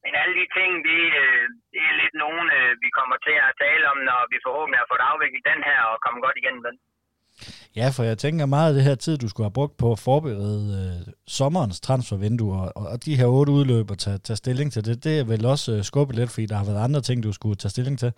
[0.04, 3.56] men alle de ting, det, øh, det er lidt nogen, øh, vi kommer til at
[3.64, 6.76] tale om, når vi forhåbentlig har fået afviklet den her og komme godt igennem den.
[7.78, 10.02] Ja, for jeg tænker meget af det her tid, du skulle have brugt på at
[10.08, 10.98] forberede øh,
[11.40, 15.14] sommerens transfervindue, og, og de her otte udløb at tage, tage stilling til det, det
[15.20, 17.74] er vel også øh, skubbet lidt, fordi der har været andre ting, du skulle tage
[17.74, 18.10] stilling til.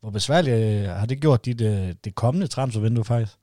[0.00, 3.36] Hvor besværligt øh, har det gjort dit, øh, det kommende transfervindue faktisk?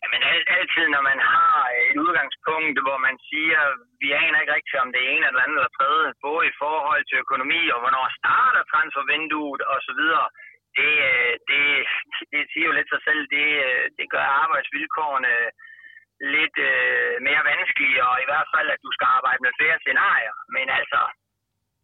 [0.00, 0.22] Jamen
[0.58, 3.60] altid, når man har øh, et udgangspunkt, hvor man siger,
[4.02, 7.02] vi aner ikke rigtigt, om det er en eller anden eller tredje, både i forhold
[7.06, 10.02] til økonomi, og hvornår starter transfervinduet osv.,
[10.78, 11.64] det, øh, det,
[12.32, 13.46] det siger jo lidt sig selv, det,
[13.98, 15.34] det gør arbejdsvilkårene
[16.34, 20.34] lidt øh, mere vanskelig, og i hvert fald, at du skal arbejde med flere scenarier.
[20.56, 21.00] Men altså,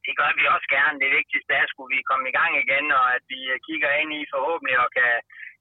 [0.07, 1.01] det gør vi også gerne.
[1.05, 3.91] Det vigtigste er, at skulle vi komme i gang igen, og at vi øh, kigger
[4.01, 5.13] ind i forhåbentlig og kan,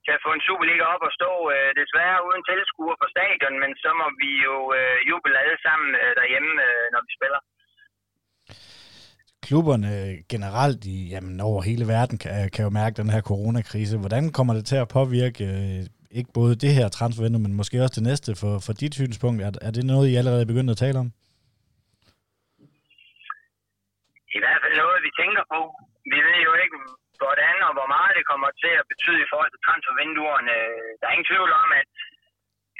[0.06, 3.90] kan få en Superliga op og stå øh, desværre uden tilskuer på stadion, men så
[4.00, 7.40] må vi jo øh, juble alle sammen øh, derhjemme, øh, når vi spiller.
[9.46, 13.22] Klubberne øh, generelt i, jamen, over hele verden kan, øh, kan jo mærke den her
[13.30, 14.02] coronakrise.
[14.02, 15.80] Hvordan kommer det til at påvirke øh,
[16.10, 19.38] ikke både det her transfervindue, men måske også det næste for, for dit synspunkt?
[19.46, 21.08] Er, er det noget, I allerede er begyndt at tale om?
[24.36, 25.60] I hvert fald noget, vi tænker på.
[26.14, 26.76] Vi ved jo ikke,
[27.22, 30.54] hvordan og hvor meget det kommer til at betyde i forhold til transfervinduerne.
[30.98, 31.90] Der er ingen tvivl om, at,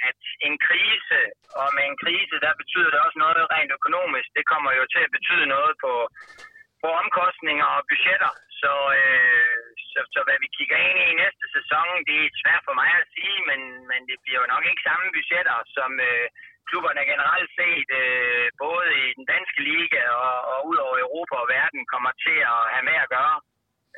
[0.09, 1.19] at en krise,
[1.61, 4.27] og med en krise, der betyder det også noget rent økonomisk.
[4.37, 5.93] Det kommer jo til at betyde noget på,
[6.81, 8.31] på omkostninger og budgetter.
[8.61, 9.57] Så, øh,
[9.91, 13.09] så, så hvad vi kigger ind i næste sæson, det er svært for mig at
[13.15, 16.27] sige, men, men det bliver jo nok ikke samme budgetter, som øh,
[16.69, 21.47] klubberne generelt set, øh, både i den danske liga og, og ud over Europa og
[21.57, 23.37] verden, kommer til at have med at gøre.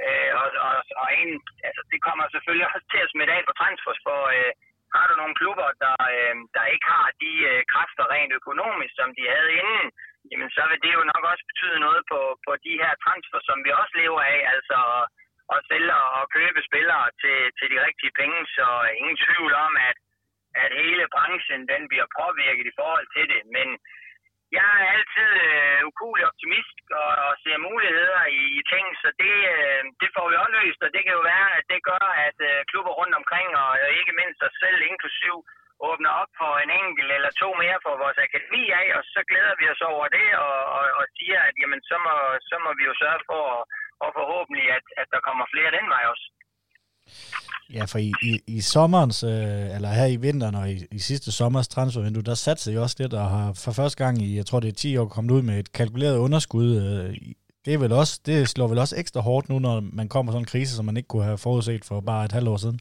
[0.05, 1.29] Øh, og, og, og en,
[1.67, 4.51] altså, det kommer selvfølgelig også til at smitte af på transfers, for øh,
[4.95, 9.09] har du nogle klubber, der, øh, der ikke har de øh, kræfter rent økonomisk, som
[9.17, 9.87] de havde inden,
[10.29, 13.57] jamen så vil det jo nok også betyde noget på, på de her transfer, som
[13.65, 14.79] vi også lever af, altså
[15.55, 18.67] at sælge og købe spillere til, til de rigtige penge, så
[18.99, 19.97] ingen tvivl om, at,
[20.63, 23.67] at hele branchen den bliver påvirket i forhold til det, men
[24.57, 29.35] jeg er altid øh, ukulig optimist og, og ser muligheder i, i ting, så det,
[29.55, 32.37] øh, det får vi også løst, og det kan jo være, at det gør, at
[32.49, 35.35] øh, klubber rundt omkring, og ikke mindst os selv inklusiv,
[35.89, 39.55] åbner op for en enkelt eller to mere for vores akademi af, og så glæder
[39.59, 42.13] vi os over det og, og, og siger, at jamen, så, må,
[42.49, 43.63] så må vi jo sørge for, og,
[44.03, 46.27] og forhåbentlig, at, at der kommer flere den vej også.
[47.75, 51.31] Ja, for i, i, i sommerens, øh, eller her i vinteren og i, i sidste
[51.31, 54.59] sommers transfervindue, der satte sig også lidt og har for første gang i, jeg tror
[54.59, 56.69] det er 10 år, kommet ud med et kalkuleret underskud.
[56.83, 57.15] Øh,
[57.65, 60.41] det, er vel også, det slår vel også ekstra hårdt nu, når man kommer sådan
[60.41, 62.79] en krise, som man ikke kunne have forudset for bare et halvt år siden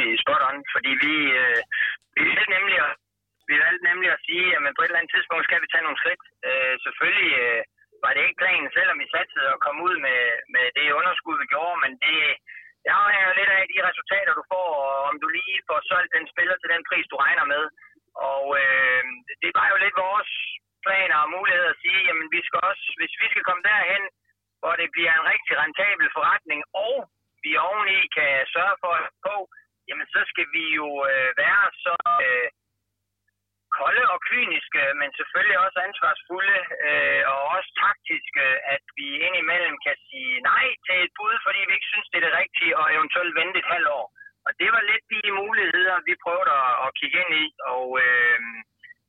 [0.00, 1.60] fuldstændig spot on, fordi vi, øh,
[2.16, 2.92] vi valgte nemlig at,
[3.50, 6.00] vi valgte nemlig at sige, at på et eller andet tidspunkt skal vi tage nogle
[6.02, 6.22] skridt.
[6.48, 7.62] Øh, selvfølgelig øh,
[8.04, 10.20] var det ikke planen, selvom vi satte at komme ud med,
[10.54, 12.16] med det underskud, vi gjorde, men det,
[12.82, 16.14] det afhænger jo lidt af de resultater, du får, og om du lige får solgt
[16.16, 17.64] den spiller til den pris, du regner med.
[18.32, 19.02] Og øh,
[19.42, 20.32] det var jo lidt vores
[20.84, 24.04] planer og mulighed at sige, jamen vi skal også, hvis vi skal komme derhen,
[24.60, 26.96] hvor det bliver en rigtig rentabel forretning, og
[27.44, 29.36] vi oveni kan sørge for at på,
[29.90, 32.48] jamen så skal vi jo øh, være så øh,
[33.78, 39.96] kolde og kyniske, men selvfølgelig også ansvarsfulde øh, og også taktiske, at vi indimellem kan
[40.08, 43.38] sige nej til et bud, fordi vi ikke synes, det er det rigtige, og eventuelt
[43.40, 44.06] vente et halvt år.
[44.46, 48.38] Og det var lidt de muligheder, vi prøvede at, at kigge ind i, og, øh,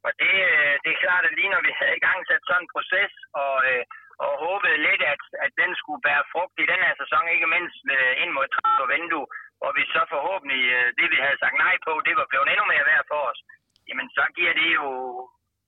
[0.05, 2.61] og det, øh, det er klart, at lige når vi havde i gang sat sådan
[2.63, 3.13] en proces,
[3.43, 3.83] og, øh,
[4.23, 7.81] og håbede lidt, at, at den skulle bære frugt i den her sæson, ikke mindst
[7.95, 8.47] øh, ind mod
[8.83, 9.27] og vindue,
[9.61, 12.65] hvor vi så forhåbentlig, øh, det vi havde sagt nej på, det var blevet endnu
[12.73, 13.41] mere værd for os
[13.91, 14.87] jamen så giver det jo,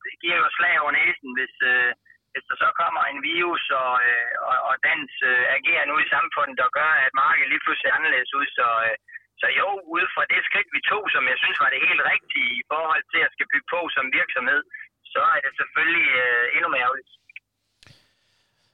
[0.05, 1.91] det giver jo slag over næsen, hvis, øh,
[2.31, 6.11] hvis der så kommer en virus og, øh, og, og dens øh, agerer nu i
[6.15, 8.47] samfundet, der gør, at markedet lige pludselig er anderledes ud.
[8.59, 8.95] Så, øh,
[9.41, 12.49] så jo, ud fra det skridt, vi tog, som jeg synes var det helt rigtige
[12.59, 14.61] i forhold til at skal bygge på som virksomhed,
[15.13, 17.11] så er det selvfølgelig øh, endnu mere ærgerligt.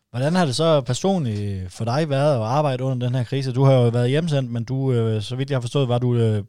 [0.09, 3.53] Hvordan har det så personligt for dig været at arbejde under den her krise?
[3.53, 6.15] Du har jo været hjemsendt, men du, øh, så vidt jeg har forstået, var du
[6.15, 6.43] øh,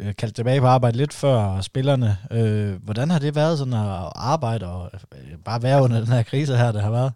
[0.00, 2.10] Øh, kaldt tilbage på arbejde lidt før spillerne.
[2.36, 4.82] Øh, hvordan har det været sådan at arbejde og
[5.16, 7.12] øh, bare være under den her krise her, der har været?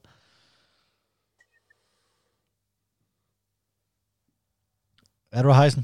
[5.36, 5.82] Er du hejsen?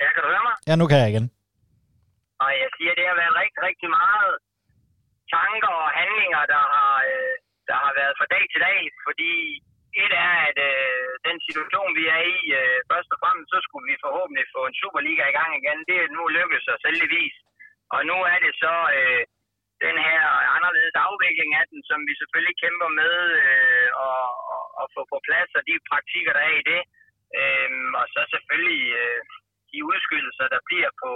[0.00, 0.56] Ja, kan du høre mig?
[0.68, 1.26] Ja, nu kan jeg igen.
[2.44, 4.30] Og jeg siger, det har været rigtig, rigtig meget
[5.34, 6.87] tanker og handlinger, der har,
[7.68, 9.32] der har været fra dag til dag, fordi
[10.04, 13.86] et er, at øh, den situation, vi er i, øh, først og fremmest, så skulle
[13.90, 15.78] vi forhåbentlig få en Superliga i gang igen.
[15.88, 17.36] Det er nu lykkedes os heldigvis.
[17.94, 19.22] Og nu er det så øh,
[19.86, 20.22] den her
[20.56, 24.22] anderledes afvikling af den, som vi selvfølgelig kæmper med øh, og,
[24.54, 26.82] og, og få på plads, og de praktikker, der er i det.
[27.38, 29.20] Øh, og så selvfølgelig øh,
[29.72, 31.12] de udskydelser, der bliver på,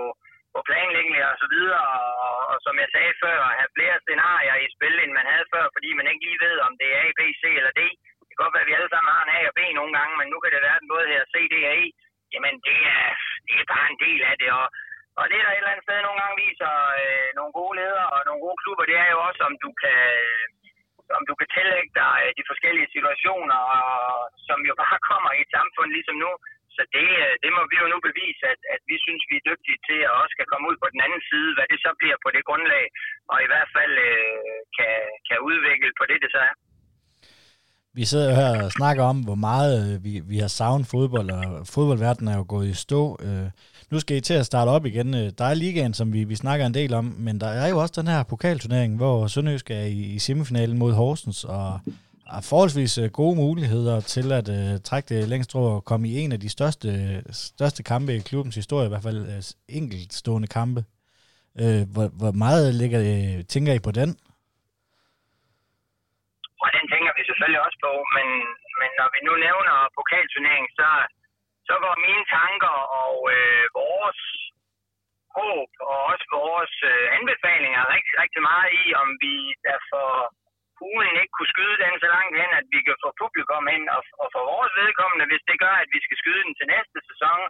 [0.55, 1.85] på planlægning og så videre,
[2.27, 5.47] og, og som jeg sagde før, at have flere scenarier i spil, end man havde
[5.55, 7.83] før, fordi man ikke lige ved, om det er A, B, C eller D.
[8.27, 10.15] Det kan godt være, at vi alle sammen har en A og B nogle gange,
[10.21, 11.85] men nu kan det være den både her C, D og E.
[12.35, 13.07] Jamen, det er,
[13.49, 14.67] det er bare en del af det, og,
[15.21, 18.21] og det, der et eller andet sted nogle gange viser øh, nogle gode ledere og
[18.29, 20.01] nogle gode klubber, det er jo også, om du kan,
[21.19, 23.91] om du kan tillægge dig øh, de forskellige situationer, og,
[24.49, 26.31] som jo bare kommer i et samfund ligesom nu,
[26.77, 29.49] så det, øh, det må vi jo nu bevise, at, at vi synes, vi er
[29.51, 32.19] dygtige til at også kan komme ud på den anden side, hvad det så bliver
[32.25, 32.85] på det grundlag,
[33.33, 34.95] og i hvert fald øh, kan,
[35.29, 36.55] kan udvikle på det, det så er.
[37.95, 41.31] Vi sidder jo her og snakker om, hvor meget øh, vi, vi har savnet fodbold,
[41.31, 43.03] og fodboldverdenen er jo gået i stå.
[43.27, 43.49] Øh,
[43.91, 45.09] nu skal I til at starte op igen.
[45.21, 47.79] Øh, der er ligaen, som vi, vi snakker en del om, men der er jo
[47.79, 51.81] også den her pokalturnering, hvor Sønderjysk er i, i semifinalen mod Horsens, og
[52.51, 56.33] forholdsvis øh, gode muligheder til at uh, trække det længst tror og komme i en
[56.37, 56.89] af de største,
[57.33, 59.43] største kampe i klubbens historie, i hvert fald uh,
[59.79, 60.81] enkeltstående kampe.
[61.63, 64.11] Uh, hvor, hvor meget ligger, uh, tænker I på den?
[66.65, 68.29] Og den tænker vi selvfølgelig også på, men,
[68.81, 70.89] men når vi nu nævner pokalturneringen, så,
[71.69, 74.21] så går mine tanker og øh, vores
[75.39, 79.35] håb og også vores øh, anbefalinger rigtig, rigtig meget i, om vi
[79.69, 80.07] derfor
[80.91, 84.03] ugen ikke kunne skyde den så langt hen, at vi kan få publikum ind, og,
[84.23, 87.41] og for vores vedkommende, hvis det gør, at vi skal skyde den til næste sæson,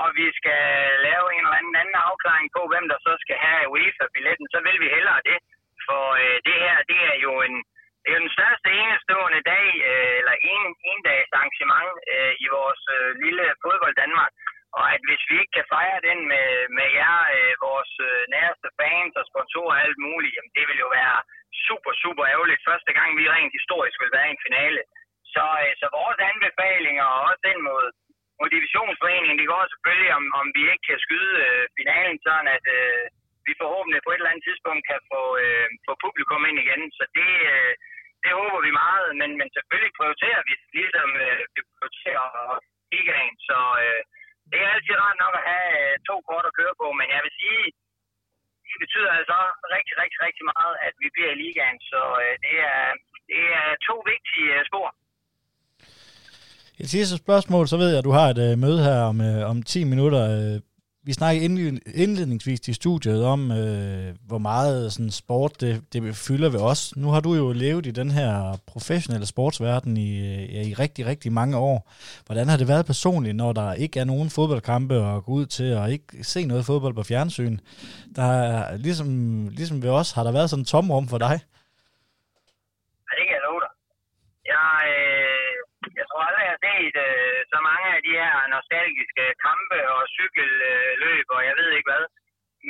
[0.00, 0.62] og vi skal
[1.08, 4.76] lave en eller anden, anden afklaring på, hvem der så skal have UEFA-billetten, så vil
[4.84, 5.38] vi hellere det.
[5.86, 7.56] For øh, det her, det er jo en,
[8.02, 12.82] det er den største enestående dag, øh, eller en, en dags arrangement øh, i vores
[12.96, 14.32] øh, lille fodbold Danmark.
[14.78, 18.68] Og at hvis vi ikke kan fejre den med, med jer, øh, vores øh, næreste
[18.78, 21.18] fans og sponsorer og alt muligt, jamen det vil jo være
[21.66, 22.66] super, super ærgerligt.
[22.70, 24.82] Første gang vi rent historisk vil være i en finale.
[25.34, 27.86] Så, øh, så vores anbefalinger og også den mod,
[28.38, 32.64] mod divisionsforeningen, det går selvfølgelig, om, om vi ikke kan skyde øh, finalen, sådan at
[32.78, 33.04] øh,
[33.46, 36.82] vi forhåbentlig på et eller andet tidspunkt kan få, øh, få publikum ind igen.
[36.98, 37.72] Så det, øh,
[38.24, 42.26] det håber vi meget, men, men selvfølgelig prioriterer vi, ligesom øh, vi prioriterer
[42.92, 43.34] ligaen.
[43.48, 44.02] Så øh,
[44.52, 47.22] det er altid rart nok at have øh, to kort at køre på, men jeg
[47.24, 47.64] vil sige,
[48.70, 49.38] det betyder altså
[49.76, 51.78] rigtig, rigtig, rigtig meget, at vi bliver i ligaen.
[51.92, 52.82] Så øh, det, er,
[53.30, 54.88] det er to vigtige øh, spor.
[56.82, 59.50] Et sidste spørgsmål, så ved jeg, at du har et øh, møde her om, øh,
[59.50, 60.22] om 10 minutter.
[60.36, 60.56] Øh,
[61.04, 66.60] vi snakkede indledningsvis i studiet om, øh, hvor meget sådan sport det, det fylder ved
[66.60, 66.96] os.
[66.96, 71.32] Nu har du jo levet i den her professionelle sportsverden i, ja, i rigtig, rigtig
[71.32, 71.90] mange år.
[72.26, 75.74] Hvordan har det været personligt, når der ikke er nogen fodboldkampe at gå ud til,
[75.76, 77.58] og ikke se noget fodbold på fjernsyn?
[78.16, 81.40] Der er, ligesom, ligesom ved os, har der været sådan en tomrum for dig?
[86.62, 91.90] Set øh, så mange af de her nostalgiske kampe og cykelløb og jeg ved ikke
[91.90, 92.04] hvad.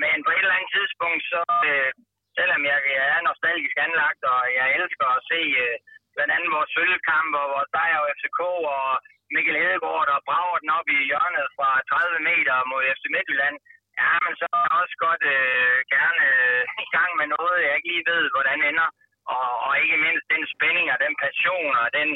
[0.02, 1.90] Men på et eller andet tidspunkt, så øh,
[2.38, 5.76] selvom jeg, jeg er nostalgisk anlagt, og jeg elsker at se øh,
[6.14, 8.40] blandt andet vores sølvkamp og vores sejr og FCK
[8.76, 8.86] og
[9.34, 13.56] Mikkel Hedegaard, der brager den op i hjørnet fra 30 meter mod FC Midtjylland,
[14.00, 17.74] ja, men så er jeg også godt øh, gerne øh, i gang med noget, jeg
[17.76, 18.88] ikke lige ved, hvordan ender.
[19.36, 22.08] Og, og ikke mindst den spænding og den passion og den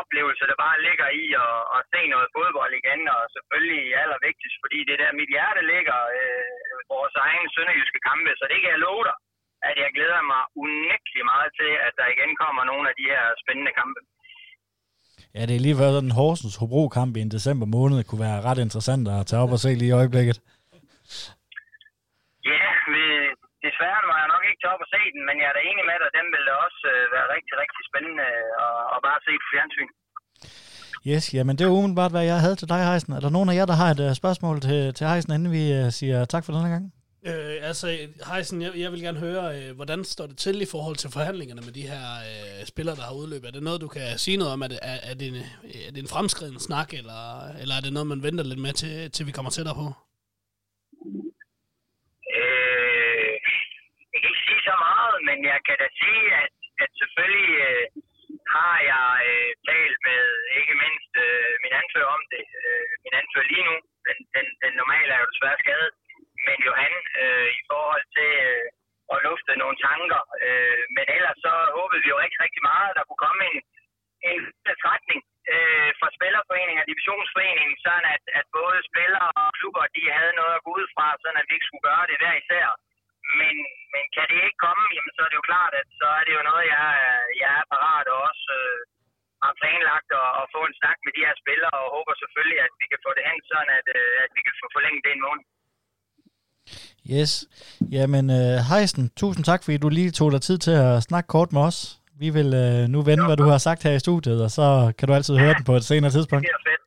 [0.00, 4.78] oplevelse, der bare ligger i at, at se noget fodbold igen, og selvfølgelig allervigtigst, fordi
[4.88, 9.04] det der mit hjerte ligger, øh, vores egen sønderjyske kampe, så det kan jeg love
[9.08, 9.16] dig,
[9.68, 13.24] at jeg glæder mig unægtelig meget til, at der igen kommer nogle af de her
[13.42, 14.00] spændende kampe.
[15.36, 18.60] Ja, det er lige været den Horsens Hobro-kamp i en december måned kunne være ret
[18.66, 20.38] interessant at tage op og se lige i øjeblikket.
[22.50, 23.04] Ja, vi,
[23.66, 25.84] desværre var jeg nok ikke til op at se den, men jeg er da enig
[25.90, 28.26] med dig, den vil da også øh, være rigtig, rigtig spændende
[28.64, 29.90] at, at bare se på fjernsyn.
[31.10, 33.12] Yes, jamen det er umiddelbart, hvad jeg havde til dig, Heisen.
[33.12, 35.64] Er der nogen af jer, der har et uh, spørgsmål til, til Heisen, inden vi
[35.78, 36.84] uh, siger tak for denne gang?
[37.30, 37.86] Øh, altså,
[38.30, 41.62] Heisen, jeg, jeg vil gerne høre, øh, hvordan står det til i forhold til forhandlingerne
[41.66, 43.48] med de her øh, spillere, der har udløbet?
[43.48, 44.62] Er det noget, du kan sige noget om?
[44.62, 45.36] Er det, er, er det, en,
[45.88, 47.22] er det en fremskreden snak, eller,
[47.62, 49.86] eller er det noget, man venter lidt med til, til vi kommer tættere på?
[54.68, 57.86] så meget, men jeg kan da sige, at, at selvfølgelig øh,
[58.56, 60.22] har jeg øh, talt med
[60.60, 62.44] ikke mindst øh, min anfører om det.
[62.60, 63.76] Øh, min anfører lige nu,
[64.06, 65.92] den, den, den normale er jo desværre skadet,
[66.46, 68.66] men Johan øh, i forhold til øh,
[69.14, 70.22] at lufte nogle tanker.
[70.46, 73.58] Øh, men ellers så håbede vi jo rigtig, rigtig meget, at der kunne komme en,
[74.32, 74.42] en
[74.90, 75.20] retning
[75.54, 80.54] øh, fra Spillerforeningen og Divisionsforeningen, sådan at, at både spillere og klubber, de havde noget
[80.56, 82.66] at gå ud fra, sådan at vi ikke skulle gøre det hver især.
[83.40, 83.54] Men,
[83.92, 86.32] men kan det ikke komme, jamen så er det jo klart, at så er det
[86.38, 86.86] jo noget, jeg,
[87.42, 88.78] jeg er parat og også øh,
[89.44, 92.72] har planlagt at, at få en snak med de her spillere, og håber selvfølgelig, at
[92.80, 95.24] vi kan få det hen, sådan at, øh, at vi kan få forlænget det en
[95.26, 95.44] måned.
[97.14, 97.32] Yes.
[97.96, 101.50] Jamen, uh, Heisen, tusind tak, fordi du lige tog dig tid til at snakke kort
[101.56, 101.78] med os.
[102.22, 104.66] Vi vil uh, nu vende, hvad du har sagt her i studiet, og så
[104.96, 106.42] kan du altid ja, høre den på et senere tidspunkt.
[106.46, 106.82] Det er fedt.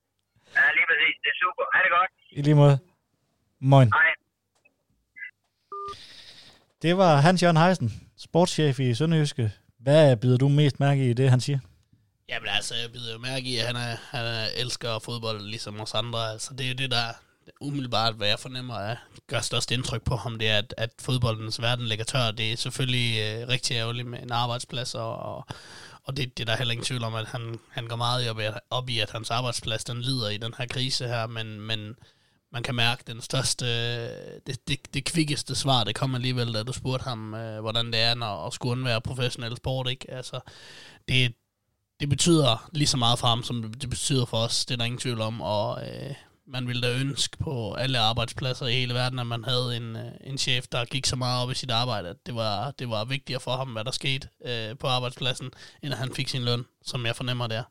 [0.58, 1.15] Ja, lige præcis.
[1.23, 1.63] Det er super.
[1.73, 2.12] Ha' det godt.
[2.38, 2.75] I lige måde.
[3.71, 3.89] Moin.
[3.99, 4.12] Hej.
[6.85, 9.51] Det var Hans Jørgen Heisen, sportschef i Sønderjyske.
[9.79, 11.59] Hvad bider du mest mærke i det, han siger?
[12.29, 15.81] Jamen altså, jeg bider jo mærke i, at han, er, han er elsker fodbold ligesom
[15.81, 16.31] os andre.
[16.31, 17.05] Altså, det er jo det, der
[17.61, 18.95] umiddelbart, hvad jeg fornemmer, er,
[19.27, 22.31] gør størst indtryk på ham, det er, at, at fodboldens verden ligger tør.
[22.31, 25.47] Det er selvfølgelig øh, rigtig ærgerligt med en arbejdsplads, og, og,
[26.03, 28.39] og det, det er der heller ingen tvivl om, at han, han går meget op
[28.39, 31.95] i, op i, at hans arbejdsplads den lider i den her krise her, men, men
[32.51, 33.65] man kan mærke den største,
[34.39, 37.99] det, det, det kvikkeste svar, det kom alligevel, da du spurgte ham, øh, hvordan det
[37.99, 40.12] er når, at skulle undvære professionel sport, ikke?
[40.12, 40.39] Altså,
[41.08, 41.34] det,
[41.99, 44.86] det betyder lige så meget for ham, som det betyder for os, det er der
[44.86, 46.15] ingen tvivl om, og øh,
[46.47, 50.12] man ville da ønske på alle arbejdspladser i hele verden, at man havde en, øh,
[50.23, 53.05] en chef, der gik så meget op i sit arbejde, at det var, det var
[53.05, 55.51] vigtigere for ham, hvad der skete øh, på arbejdspladsen,
[55.84, 57.63] end at han fik sin løn, som jeg fornemmer det er.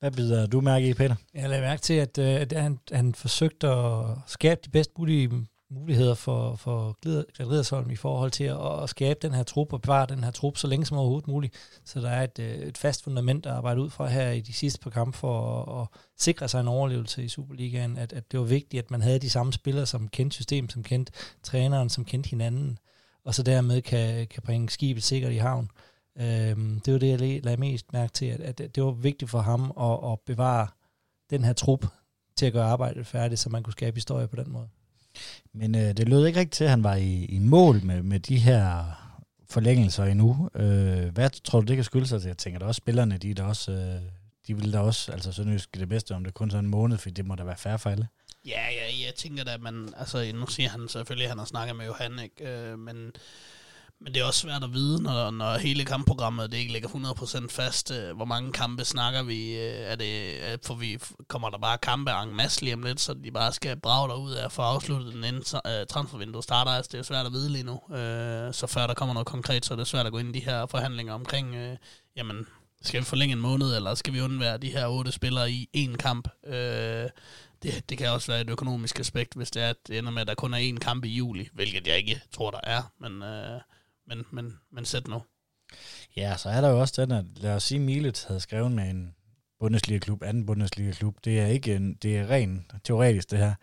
[0.00, 1.14] Hvad bider du mærke i, Peter?
[1.34, 5.30] Jeg lagde mærke til, at, øh, at han, han forsøgte at skabe de bedst mulige
[5.70, 6.96] muligheder for, for
[7.36, 10.56] Glidersholm i forhold til at, at skabe den her trup og bevare den her trup
[10.56, 11.54] så længe som overhovedet muligt.
[11.84, 14.52] Så der er et, øh, et fast fundament at arbejde ud fra her i de
[14.52, 17.98] sidste par kampe for at, at sikre sig en overlevelse i Superligaen.
[17.98, 20.82] At, at det var vigtigt, at man havde de samme spillere, som kendte systemet, som
[20.82, 22.78] kendte træneren, som kendte hinanden,
[23.24, 25.70] og så dermed kan, kan bringe skibet sikkert i havn.
[26.20, 29.40] Øhm, det var det, jeg lagde mest mærke til, at, at det var vigtigt for
[29.40, 30.68] ham at, at bevare
[31.30, 31.86] den her trup
[32.36, 34.68] til at gøre arbejdet færdigt, så man kunne skabe historie på den måde.
[35.52, 38.20] Men øh, det lød ikke rigtigt til, at han var i, i mål med, med
[38.20, 38.84] de her
[39.50, 40.50] forlængelser endnu.
[40.54, 42.28] Øh, hvad tror du, det kan skylde sig til?
[42.28, 44.00] Jeg tænker da også, spillerne, de, er der også, øh,
[44.46, 47.10] de vil da også, altså Sønderjysk det bedste, om det kun sådan en måned, for
[47.10, 48.08] det må da være færre for alle.
[48.46, 51.44] Ja, ja, jeg tænker da, at man, altså nu siger han selvfølgelig, at han har
[51.44, 52.48] snakket med Johan, ikke?
[52.48, 53.12] Øh, men
[54.02, 57.48] men det er også svært at vide, når, når hele kampprogrammet det ikke ligger 100%
[57.48, 57.90] fast.
[57.90, 59.58] Øh, hvor mange kampe snakker vi?
[59.58, 63.00] Øh, er det, øh, for vi kommer der bare kampe en masse lige om lidt,
[63.00, 66.70] så de bare skal brage ud af for afslutte den inden øh, transfervinduet starter.
[66.70, 67.96] Altså, det er svært at vide lige nu.
[67.96, 70.38] Øh, så før der kommer noget konkret, så er det svært at gå ind i
[70.38, 71.76] de her forhandlinger omkring, øh,
[72.16, 72.46] jamen,
[72.82, 75.96] skal vi forlænge en måned, eller skal vi undvære de her otte spillere i én
[75.96, 76.28] kamp?
[76.46, 77.08] Øh,
[77.62, 80.22] det, det kan også være et økonomisk aspekt, hvis det er, at det ender med,
[80.22, 82.82] at der kun er én kamp i juli, hvilket jeg ikke tror, der er.
[83.00, 83.22] Men...
[83.22, 83.60] øh,
[84.10, 85.22] men, men, men sæt nu.
[86.16, 88.90] Ja, så er der jo også den, at lad os sige, Milet havde skrevet med
[88.90, 89.14] en
[89.60, 91.16] Bundesliga-klub, anden Bundesliga-klub.
[91.24, 93.54] Det er ikke en, det er rent teoretisk, det her.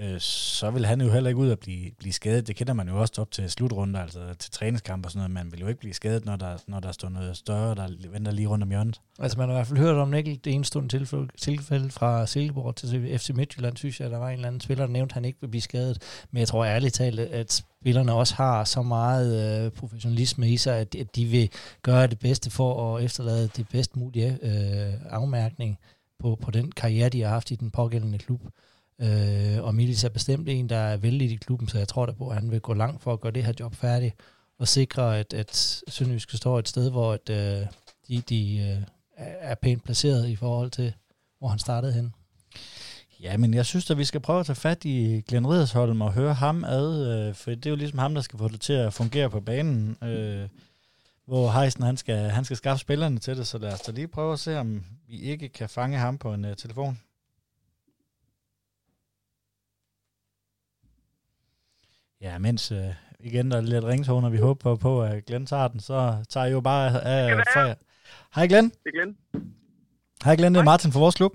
[0.00, 2.46] Øh, så vil han jo heller ikke ud og blive, blive skadet.
[2.46, 5.30] Det kender man jo også op til slutrunder, altså til træningskamp og sådan noget.
[5.30, 8.32] Man vil jo ikke blive skadet, når der, når der står noget større, der venter
[8.32, 9.00] lige rundt om hjørnet.
[9.18, 12.76] Altså man har i hvert fald hørt om ikke det eneste tilfælde, tilfælde fra Silkeborg
[12.76, 15.14] til FC Midtjylland, synes jeg, at der var en eller anden spiller, der nævnte, at
[15.14, 16.02] han ikke vil blive skadet.
[16.30, 20.76] Men jeg tror ærligt talt, at spillerne også har så meget øh, professionalisme i sig,
[20.76, 21.50] at, at de vil
[21.82, 25.78] gøre det bedste for at efterlade det bedst mulige øh, afmærkning
[26.18, 28.40] på, på den karriere, de har haft i den pågældende klub.
[29.02, 32.12] Øh, og Milis er bestemt en, der er vældig i klubben, så jeg tror da
[32.12, 34.14] på, at han vil gå langt for at gøre det her job færdigt,
[34.58, 37.66] og sikre, at, at Sønderjysk står et sted, hvor at, øh,
[38.08, 38.82] de, de øh,
[39.16, 40.92] er pænt placeret i forhold til,
[41.38, 42.14] hvor han startede hen.
[43.20, 46.12] Ja, men jeg synes at vi skal prøve at tage fat i Glenn Ridersholm og
[46.12, 48.72] høre ham ad, øh, for det er jo ligesom ham, der skal få det til
[48.72, 50.48] at fungere på banen, øh,
[51.26, 54.08] hvor Heisen han skal, han skal skaffe spillerne til det, så lad os da lige
[54.08, 56.98] prøve at se, om vi ikke kan fange ham på en øh, telefon.
[62.26, 62.92] Ja, mens uh,
[63.28, 65.98] igen der er lidt ringtoner, vi håber på, at Glenn tager den, så
[66.32, 67.74] tager jeg jo bare af jer.
[68.36, 68.68] Hej Glenn.
[68.82, 69.12] Det er Glenn.
[70.26, 71.32] Hej Glenn, det er Martin fra vores klub.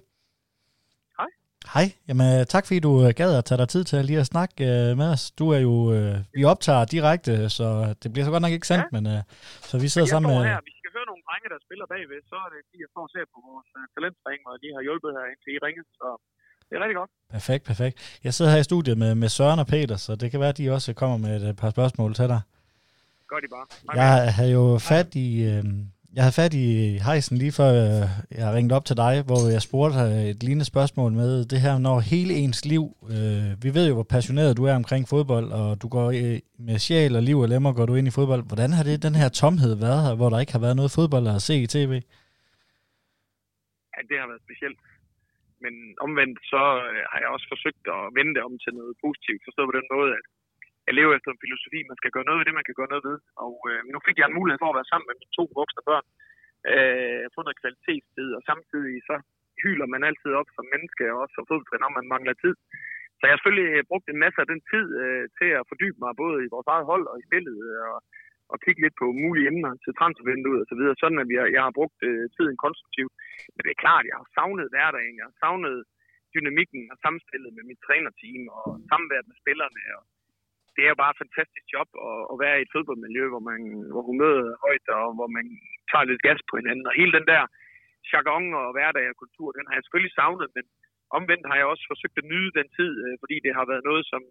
[1.19, 1.29] Hej.
[1.75, 4.91] Hej, jamen tak fordi du gad at tage dig tid til lige at snakke uh,
[5.01, 5.23] med os.
[5.39, 7.67] Du er jo, uh, vi optager direkte, så
[8.01, 8.93] det bliver så godt nok ikke sandt, ja.
[8.95, 9.19] men uh,
[9.69, 10.39] så vi sidder sammen med...
[10.49, 10.59] Her.
[10.69, 13.19] Vi skal høre nogle drenge, der spiller bagved, så er det de, jeg får se
[13.33, 16.07] på vores uh, talentring, og de har hjulpet her indtil I ringet, så
[16.69, 17.09] det er rigtig godt.
[17.29, 18.19] Perfekt, perfekt.
[18.23, 20.57] Jeg sidder her i studiet med, med Søren og Peter, så det kan være, at
[20.57, 22.41] de også kommer med et par spørgsmål til dig.
[23.27, 23.65] Gør de bare.
[23.93, 24.03] Hej.
[24.03, 25.43] Jeg havde jo fat i...
[25.43, 25.63] Øh,
[26.15, 29.61] jeg havde fat i Heisen lige før øh, jeg ringede op til dig, hvor jeg
[29.61, 33.93] spurgte et lignende spørgsmål med det her, når hele ens liv, øh, vi ved jo,
[33.93, 37.49] hvor passioneret du er omkring fodbold, og du går i, med sjæl og liv og
[37.49, 38.43] lemmer, går du ind i fodbold.
[38.43, 41.27] Hvordan har det den her tomhed været her, hvor der ikke har været noget fodbold
[41.27, 41.91] at se i tv?
[43.93, 44.79] Ja, det har været specielt
[45.63, 45.73] men
[46.05, 49.69] omvendt så øh, har jeg også forsøgt at vende det om til noget positivt, forstået
[49.69, 50.25] på den måde, at
[50.87, 53.05] jeg lever efter en filosofi, man skal gøre noget ved det, man kan gøre noget
[53.09, 53.17] ved.
[53.45, 55.83] Og øh, nu fik jeg en mulighed for at være sammen med mine to voksne
[55.89, 56.07] børn,
[56.73, 59.15] øh, få noget kvalitetstid, og samtidig så
[59.63, 62.55] hyler man altid op som menneske, og også som fodboldtræner, når man mangler tid.
[63.17, 66.11] Så jeg har selvfølgelig brugt en masse af den tid øh, til at fordybe mig
[66.23, 67.99] både i vores eget hold og i spillet, øh, og
[68.51, 71.63] og kigge lidt på mulige emner til transfervinduet og så videre, sådan at jeg, jeg
[71.67, 73.13] har brugt øh, tiden konstruktivt.
[73.53, 75.75] Men det er klart, jeg har savnet hverdagen, jeg har savnet
[76.35, 79.81] dynamikken og samspillet med mit trænerteam og samværet med spillerne.
[79.97, 80.03] Og
[80.75, 83.61] det er jo bare et fantastisk job at, at være i et fodboldmiljø, hvor man
[83.93, 85.45] hvor humøret er højt og hvor man
[85.89, 86.85] tager lidt gas på hinanden.
[86.89, 87.43] Og hele den der
[88.11, 90.65] jargon og hverdag og kultur, den har jeg selvfølgelig savnet, men
[91.17, 94.03] omvendt har jeg også forsøgt at nyde den tid, øh, fordi det har været noget,
[94.11, 94.21] som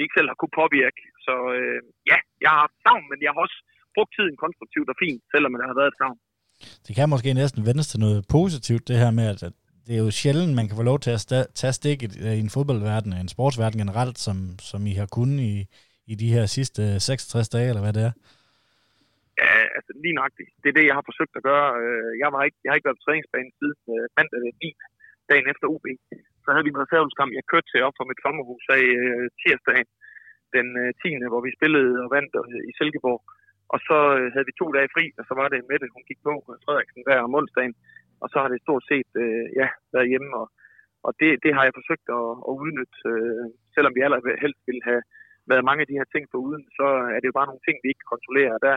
[0.00, 1.02] vi ikke selv har kunne påvirke.
[1.26, 1.80] Så øh,
[2.10, 3.58] ja, jeg har haft savn, men jeg har også
[3.96, 6.18] brugt tiden konstruktivt og fint, selvom det har været et savn.
[6.86, 9.40] Det kan måske næsten vendes til noget positivt, det her med, at
[9.86, 11.22] det er jo sjældent, man kan få lov til at
[11.60, 14.36] tage stikket i en fodboldverden, en sportsverden generelt, som,
[14.70, 15.54] som I har kunnet i,
[16.12, 18.14] i de her sidste 66 dage, eller hvad det er.
[19.40, 20.50] Ja, altså lige nøjagtigt.
[20.62, 21.68] Det er det, jeg har forsøgt at gøre.
[21.82, 24.70] Øh, jeg, var ikke, jeg har ikke været på træningsbanen siden øh, mandag 9.
[25.30, 25.86] dagen efter UB.
[26.50, 29.88] Så havde vi en reservelskamp, jeg kørte til op fra mit sommerhus af øh, tirsdagen
[30.56, 31.32] den øh, 10.
[31.32, 33.20] hvor vi spillede og vandt øh, i Silkeborg.
[33.72, 36.20] Og så øh, havde vi to dage fri, og så var det Mette, hun gik
[36.26, 36.32] på
[36.64, 37.74] Frederiksen der om onsdagen.
[38.22, 39.10] Og så har det stort set
[39.60, 40.46] ja, været hjemme, og,
[41.06, 42.96] og det, det har jeg forsøgt at, at udnytte.
[43.74, 45.02] Selvom vi allerhelst ville have
[45.50, 47.76] været mange af de her ting for uden, så er det jo bare nogle ting,
[47.78, 48.56] vi ikke kontrollerer.
[48.68, 48.76] Der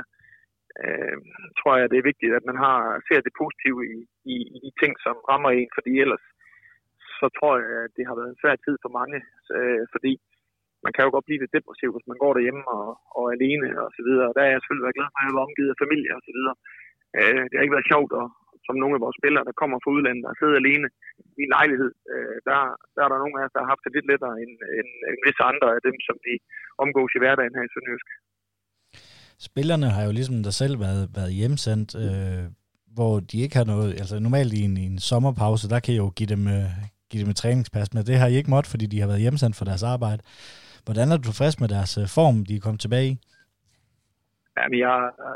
[0.84, 1.18] øh,
[1.60, 3.98] tror jeg, det er vigtigt, at man har ser det positive i,
[4.34, 6.26] i, i de ting, som rammer en, fordi ellers
[7.24, 9.18] så tror jeg, at det har været en svær tid for mange,
[9.58, 10.14] øh, fordi
[10.86, 12.86] man kan jo godt blive lidt depressiv, hvis man går derhjemme og,
[13.18, 14.34] og alene og så videre.
[14.36, 16.32] Der er jeg selvfølgelig været glad for, at jeg var omgivet af familie og så
[16.38, 16.56] videre.
[17.20, 18.28] Øh, det har ikke været sjovt, at,
[18.68, 20.88] som nogle af vores spillere, der kommer fra udlandet og sidder alene
[21.40, 21.92] i en lejlighed.
[22.14, 22.58] Øh, der,
[22.96, 25.18] der er der nogle af os, der har haft det lidt lettere end, end, end
[25.26, 26.34] visse andre af dem, som vi
[26.84, 28.10] omgås i hverdagen her i Sønderjysk.
[29.50, 32.44] Spillerne har jo ligesom der selv været, været hjemsendt, øh,
[32.96, 35.98] hvor de ikke har noget, altså normalt i en, i en sommerpause, der kan I
[36.04, 36.70] jo give dem, øh,
[37.14, 39.56] give dem et træningspas, men det har I ikke måttet, fordi de har været hjemsendt
[39.58, 40.22] for deres arbejde.
[40.86, 43.16] Hvordan er du tilfreds med deres øh, form, de er kommet tilbage i?
[44.58, 44.96] Jamen, jeg,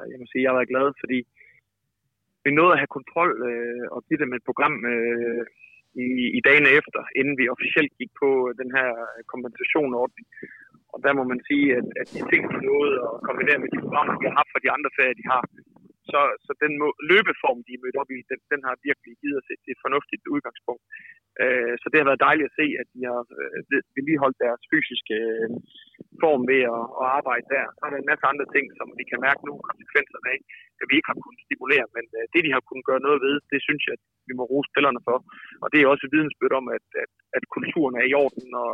[0.09, 1.19] jeg må sige, jeg har været glad, fordi
[2.45, 5.43] vi nåede at have kontrol øh, og give dem et program øh,
[6.05, 6.07] i,
[6.37, 8.89] i dagene efter, inden vi officielt gik på den her
[9.31, 10.25] kompensationordning.
[10.93, 13.83] Og der må man sige, at, at de ting, de nåede at kombinere med de
[13.83, 15.41] programmer, vi har haft for de andre ferier, de har,
[16.13, 19.39] så, så den må, løbeform, de er mødt op i, den, den har virkelig givet
[19.41, 20.83] os et, et fornuftigt udgangspunkt.
[21.43, 23.59] Øh, så det har været dejligt at se, at de har øh,
[23.95, 25.49] vedligeholdt deres fysiske øh,
[26.23, 27.65] form ved at, at arbejde der.
[27.75, 30.39] Så er der en masse andre ting, som vi kan mærke nu konsekvenserne af,
[30.81, 31.87] at vi ikke har kunnet stimulere.
[31.97, 34.43] Men øh, det, de har kunnet gøre noget ved, det synes jeg, at vi må
[34.51, 35.17] rose spillerne for.
[35.63, 38.71] Og det er også et vidensbyrd om, at, at, at kulturen er i orden, og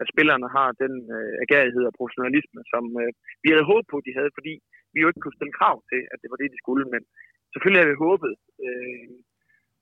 [0.00, 3.10] at spillerne har den øh, agerighed og professionalisme, som øh,
[3.44, 4.54] vi havde håbet på, de havde, fordi
[4.92, 6.84] vi jo ikke kunne stille krav til, at det var det, de skulle.
[6.94, 7.02] Men
[7.52, 8.32] selvfølgelig havde vi håbet,
[8.64, 9.14] øh,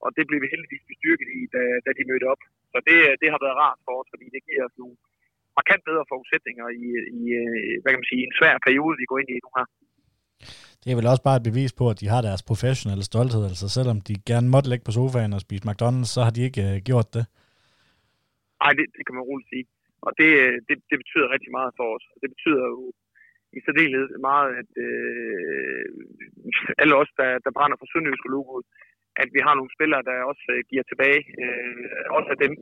[0.05, 2.43] og det blev vi heldigvis bestyrket i, da, da de mødte op.
[2.73, 4.97] Så det, det har været rart for os, fordi det giver os nogle
[5.59, 6.87] markant bedre forudsætninger i,
[7.19, 7.23] i
[7.81, 9.67] hvad kan man sige, en svær periode, vi går ind i nu her.
[10.83, 13.43] Det er vel også bare et bevis på, at de har deres professionelle stolthed.
[13.51, 16.63] Altså selvom de gerne måtte ligge på sofaen og spise McDonald's, så har de ikke
[16.71, 17.25] uh, gjort det.
[18.63, 19.65] Nej, det, det kan man roligt sige.
[20.07, 22.07] Og det, øh, det, det betyder rigtig meget for os.
[22.23, 22.81] Det betyder jo
[23.57, 25.85] i særdeleshed meget, at øh,
[26.83, 28.67] alle os, der, der brænder for Sønderjysk logoet,
[29.23, 31.23] at vi har nogle spillere, der også øh, giver tilbage.
[31.43, 32.53] Øh, også af dem,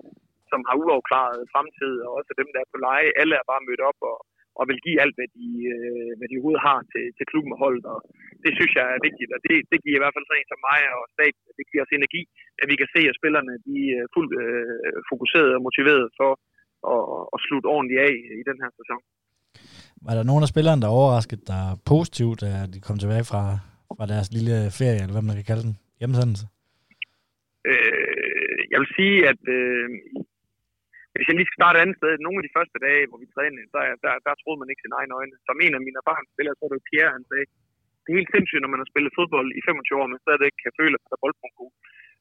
[0.51, 3.17] som har uafklaret fremtid, og også af dem, der er på leje.
[3.21, 4.19] Alle er bare mødt op og,
[4.59, 7.61] og vil give alt, hvad de, øh, hvad de overhovedet har til, til klubben og
[7.65, 7.85] holdet.
[7.95, 7.99] Og
[8.45, 10.61] det synes jeg er vigtigt, og det, det giver i hvert fald sådan en som
[10.69, 12.23] mig og staten, det giver os energi,
[12.61, 16.31] at vi kan se, at spillerne de er fuldt øh, fokuseret og motiveret for
[16.95, 17.03] at,
[17.35, 19.01] at slutte ordentligt af i den her sæson.
[20.07, 23.43] Var der nogen af spillerne, der overraskede dig positivt, da de kom tilbage fra,
[23.99, 26.45] fra deres lille ferie, eller hvad man kan kalde den, hjemmesendelse?
[27.71, 29.89] Øh, jeg vil sige, at øh,
[31.15, 33.29] hvis jeg lige skal starte et andet sted, nogle af de første dage, hvor vi
[33.35, 35.35] trænede, der, der, der troede man ikke sin egen øjne.
[35.49, 37.47] Som en af mine erfarne spillere, så var det Pierre, han sagde,
[38.03, 40.77] det er helt sindssygt, når man har spillet fodbold i 25 år, men stadigvæk kan
[40.81, 41.57] føle, at der er boldpunkt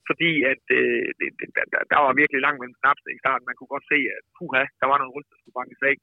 [0.07, 3.47] fordi at, øh, det, det, der, der, var virkelig langt mellem snaps i starten.
[3.47, 5.95] Man kunne godt se, at puha, der var noget rundt, der skulle bankes af.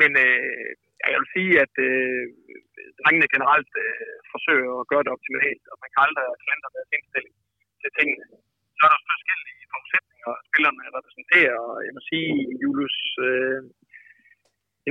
[0.00, 0.70] Men øh,
[1.12, 2.24] jeg vil sige, at øh,
[3.00, 7.36] drengene generelt øh, forsøger at gøre det optimalt, og man kan aldrig klandre deres indstilling
[7.82, 8.24] til tingene.
[8.78, 12.98] Så er der forskellige forudsætninger, spillerne repræsenterer, og jeg må sige, Julius,
[13.28, 13.60] øh,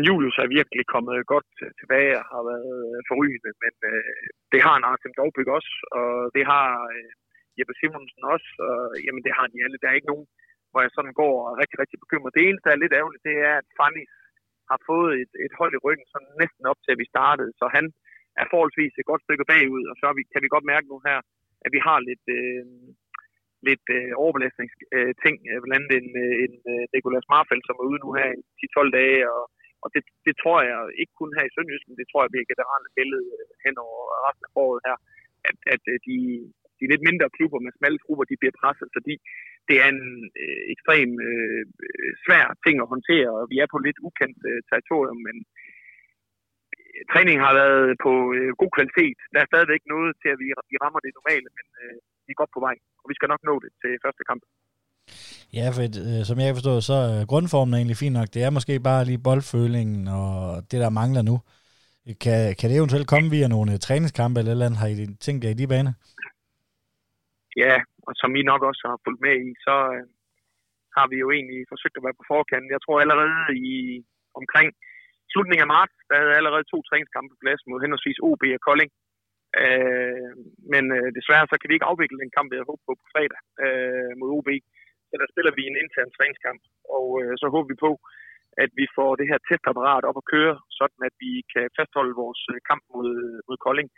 [0.08, 2.76] Julius er virkelig kommet godt tilbage og har været
[3.10, 7.12] forrygende, men øh, det har en Artem Dovbyk også, og det har øh,
[7.58, 9.82] Jeppe Simonsen også, og jamen det har de alle.
[9.82, 10.28] Der er ikke nogen,
[10.72, 12.36] hvor jeg sådan går og er rigtig, rigtig bekymret.
[12.38, 14.12] Det eneste, der er lidt ærgerligt, det er, at Fannis
[14.72, 17.66] har fået et, et hold i ryggen sådan næsten op til, at vi startede, så
[17.78, 17.86] han
[18.41, 21.20] er forholdsvis et godt stykke bagud, og så vi, kan vi godt mærke nu her,
[21.66, 22.66] at vi har lidt, øh,
[23.70, 27.89] lidt øh, overbelastningsting, øh, øh blandt andet en, øh, en øh, Nicolas Marfeldt, som er
[27.89, 29.43] ude nu her i 10-12 dage, og,
[29.84, 32.51] og det, det tror jeg ikke kun her i Sønderjysk, men det tror jeg bliver
[32.51, 34.97] generelt billede øh, hen over resten af foråret her,
[35.49, 36.18] at, at øh, de,
[36.80, 39.15] de lidt mindre klubber med smalle grupper, de bliver presset, fordi
[39.67, 40.03] det er en
[40.43, 41.63] øh, ekstrem øh,
[42.23, 45.38] svær ting at håndtere, og vi er på lidt ukendt øh, territorium, men
[46.75, 49.17] øh, træningen har været på øh, god kvalitet.
[49.34, 52.41] Der er stadigvæk noget til, at vi, vi rammer det normale, men øh, vi er
[52.41, 54.43] godt på vej, og vi skal nok nå det til første kamp.
[55.57, 58.30] Ja, for øh, som jeg forstår, så er grundformen er egentlig fin nok.
[58.34, 60.32] Det er måske bare lige boldfølingen og
[60.71, 61.36] det, der mangler nu.
[62.23, 64.80] Kan, kan det eventuelt komme via nogle øh, træningskampe eller eller andet?
[64.80, 65.93] Har I tænkt jer i de baner?
[67.64, 67.76] Ja,
[68.08, 70.05] og som I nok også har fulgt med i, så øh,
[70.97, 72.76] har vi jo egentlig forsøgt at være på forkanten.
[72.76, 73.76] Jeg tror allerede i
[74.39, 74.70] omkring
[75.32, 78.91] slutningen af marts, der havde allerede to træningskampe på plads mod henholdsvis OB og Kolding.
[79.62, 80.32] Øh,
[80.74, 83.41] men øh, desværre så kan vi ikke afvikle den kamp, jeg håbet på på fredag
[83.66, 84.49] øh, mod OB.
[85.10, 86.62] Så der spiller vi en intern træningskamp,
[86.97, 87.91] og øh, så håber vi på,
[88.64, 92.41] at vi får det her testapparat op at køre, sådan at vi kan fastholde vores
[92.53, 93.10] øh, kamp mod,
[93.47, 93.89] mod Kolding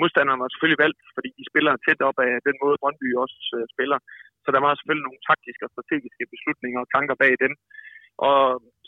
[0.00, 3.64] modstanderne var selvfølgelig valgt, fordi de spiller tæt op af den måde, Brøndby også øh,
[3.74, 3.98] spiller.
[4.44, 7.52] Så der var selvfølgelig nogle taktiske og strategiske beslutninger og tanker bag dem.
[8.28, 8.40] Og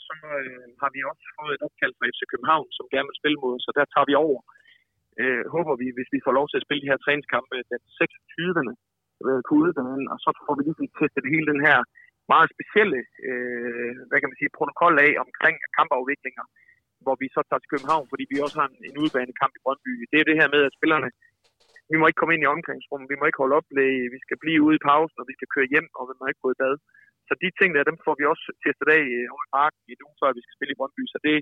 [0.06, 3.38] så øh, har vi også fået et opkald fra FC København, som gerne vil spille
[3.42, 4.40] mod så der tager vi over.
[5.20, 8.74] Øh, håber vi, hvis vi får lov til at spille de her træningskampe den 26.
[9.26, 9.70] Øh, kunne
[10.14, 11.78] og så får vi lige testet hele den her
[12.32, 16.44] meget specielle øh, hvad kan man sige, protokol af omkring kampafviklinger,
[17.04, 19.92] hvor vi så tager til København, fordi vi også har en, en udbanekamp i Brøndby.
[20.12, 21.08] Det er det her med, at spillerne,
[21.90, 24.64] vi må ikke komme ind i omklædningsrummet, vi må ikke holde oplæg, vi skal blive
[24.66, 26.74] ude i pausen, og vi skal køre hjem, og vi må ikke gå i bad.
[27.28, 29.94] Så de ting der, dem får vi også testet af øh, over i parken i
[30.02, 31.02] nu, før vi skal spille i Brøndby.
[31.12, 31.34] Så det,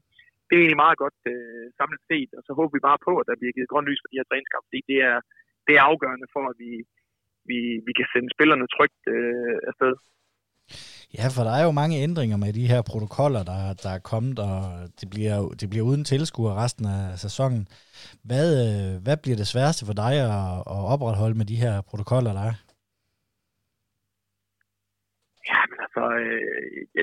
[0.46, 3.26] det er egentlig meget godt øh, samlet set, og så håber vi bare på, at
[3.28, 5.18] der bliver givet grønt lys for de her træningskampe, fordi det er,
[5.66, 6.72] det er afgørende for, at vi,
[7.50, 9.94] vi, vi kan sende spillerne trygt øh, afsted.
[11.16, 14.36] Ja, for der er jo mange ændringer med de her protokoller, der, der er kommet,
[14.48, 14.56] og
[15.00, 17.62] det bliver, det bliver uden tilskuer resten af sæsonen.
[18.28, 22.32] Hvad, øh, hvad bliver det sværeste for dig at, at opretholde med de her protokoller,
[22.38, 22.56] der er?
[25.50, 27.02] Ja, men altså, øh, ja,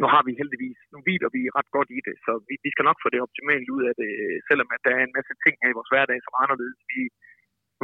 [0.00, 2.86] nu har vi heldigvis, nu hviler vi ret godt i det, så vi, vi skal
[2.88, 5.54] nok få det optimalt ud af det, øh, selvom at der er en masse ting
[5.62, 6.78] her i vores hverdag, som er anderledes.
[6.92, 7.00] Vi,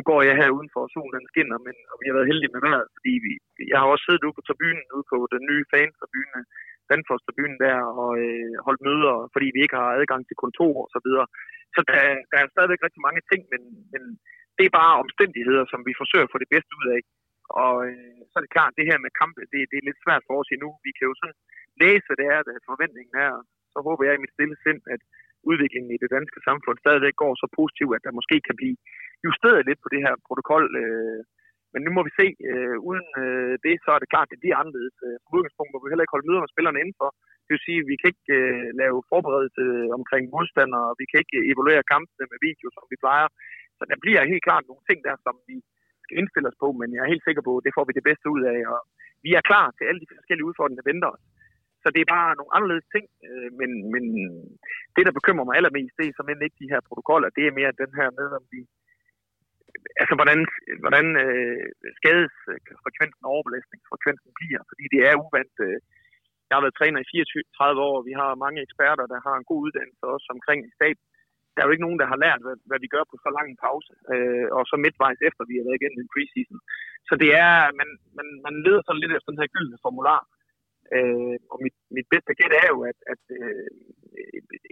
[0.01, 2.53] nu går jeg her udenfor, og solen den skinner, men og vi har været heldige
[2.55, 3.33] med vejret, fordi vi,
[3.73, 6.41] jeg har også siddet ude på tribunen, ude på den nye fan-tribune,
[6.91, 11.01] Danfoss-tribunen der, og øh, holdt møder, fordi vi ikke har adgang til kontor og så
[11.07, 11.27] videre.
[11.75, 11.99] Så der,
[12.31, 14.03] der er stadigvæk rigtig mange ting, men, men
[14.57, 17.01] det er bare omstændigheder, som vi forsøger at få det bedste ud af.
[17.65, 20.23] Og øh, så er det klart, det her med kampe, det, det er lidt svært
[20.27, 20.71] for os endnu.
[20.87, 21.39] Vi kan jo sådan
[21.83, 23.35] læse, hvad det er, hvad forventningen er.
[23.73, 25.01] Så håber jeg i mit stille sind, at
[25.51, 28.77] udviklingen i det danske samfund stadigvæk går så positivt, at der måske kan blive
[29.27, 30.65] justeret lidt på det her protokol.
[30.83, 31.21] Øh,
[31.73, 32.27] men nu må vi se.
[32.51, 34.97] Øh, uden øh, det, så er det klart, at det bliver anderledes.
[35.07, 37.11] Øh, som udgangspunkt må vi heller ikke holde møder med spillerne indenfor.
[37.45, 41.19] Det vil sige, at vi kan ikke øh, lave forberedelse øh, omkring modstandere, vi kan
[41.23, 43.29] ikke øh, evaluere kampene med video, som vi plejer.
[43.79, 45.57] Så der bliver helt klart nogle ting der, som vi
[46.05, 48.09] skal indstille os på, men jeg er helt sikker på, at det får vi det
[48.09, 48.59] bedste ud af.
[48.75, 48.81] Og
[49.25, 51.25] vi er klar til alle de forskellige udfordringer, der venter os.
[51.83, 54.05] Så det er bare nogle anderledes ting, øh, men, men
[54.95, 57.29] det, der bekymrer mig allermest, det er simpelthen ikke de her protokoller.
[57.37, 58.61] Det er mere den her med, om vi,
[60.03, 60.41] altså hvordan,
[60.83, 61.65] hvordan øh,
[61.99, 65.57] skadesfrekvensen øh, og overbelastningsfrekvensen bliver, fordi det er uvandt.
[65.67, 65.79] Øh,
[66.49, 69.49] jeg har været træner i 34 år, og vi har mange eksperter, der har en
[69.51, 70.97] god uddannelse også omkring stab.
[71.53, 73.47] Der er jo ikke nogen, der har lært, hvad, hvad vi gør på så lang
[73.49, 76.61] en pause, øh, og så midtvejs efter, vi har været igennem en preseason.
[77.09, 80.21] Så det er, man, man, man leder sådan lidt efter den her gyldne formular.
[80.97, 83.69] Øh, og mit, mit bedste gæt er jo, at, at øh,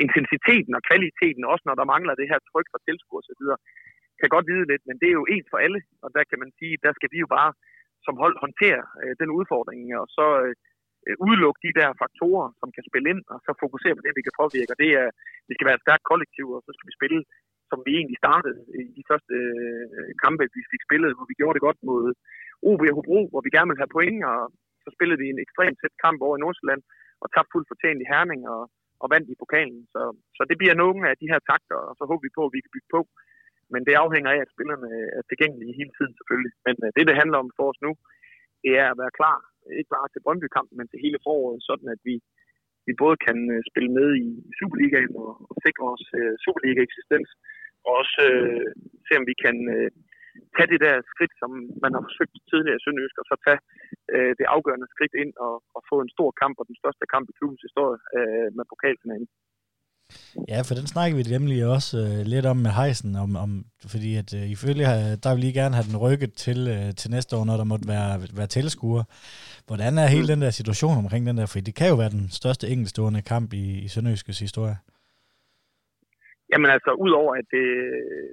[0.05, 3.43] intensiteten og kvaliteten, også når der mangler det her tryk fra tilskuer osv.,
[4.21, 6.51] kan godt vide lidt, men det er jo ens for alle, og der kan man
[6.59, 7.51] sige, der skal vi jo bare
[8.07, 10.27] som hold håndtere øh, den udfordring, og så
[11.07, 14.27] øh, udelukke de der faktorer, som kan spille ind, og så fokusere på det, vi
[14.27, 14.73] kan påvirke.
[14.75, 15.09] Og det er,
[15.49, 17.21] vi skal være et stærkt kollektiv, og så skal vi spille,
[17.71, 19.35] som vi egentlig startede i de første
[19.97, 22.05] øh, kampe, vi fik spillet, hvor vi gjorde det godt mod
[22.71, 24.41] OB og Hobro, hvor vi gerne ville have point, og
[24.89, 26.83] så spillede de en ekstremt tæt kamp over i Nordsjælland,
[27.23, 28.63] og tabte fuldt fortjent i Herning, og,
[29.03, 29.81] og vandt i pokalen.
[29.95, 30.03] Så,
[30.37, 32.61] så det bliver nogle af de her takter, og så håber vi på, at vi
[32.63, 33.01] kan bygge på
[33.73, 36.53] men det afhænger af, at spillerne er tilgængelige hele tiden selvfølgelig.
[36.67, 37.93] Men øh, det, det handler om for os nu,
[38.63, 39.39] det er at være klar,
[39.81, 42.15] ikke bare til Brøndby-kampen, men til hele foråret, sådan at vi,
[42.87, 44.29] vi både kan øh, spille med i
[44.59, 47.31] Superligaen og, og sikre os uh, Superliga-eksistens,
[47.87, 48.69] og også uh,
[49.07, 49.89] se, om vi kan uh,
[50.57, 51.51] tage det der skridt, som
[51.85, 53.61] man har forsøgt tidligere i Sønderjysk, og så tage
[54.15, 57.27] øh, det afgørende skridt ind og, og få en stor kamp, og den største kamp
[57.29, 59.29] i klubbens historie øh, med pokalfinalen.
[60.49, 63.51] Ja, for den snakker vi nemlig også øh, lidt om med Heisen, om, om,
[63.93, 67.11] fordi at øh, ifølge, øh, der vil lige gerne have den rykket til, øh, til
[67.11, 69.05] næste år, når der måtte være, være tilskuer.
[69.67, 72.29] Hvordan er hele den der situation omkring den der, for det kan jo være den
[72.31, 74.77] største enkeltstående kamp i, i Sønderjyskets historie.
[76.53, 77.67] Jamen altså, udover at det,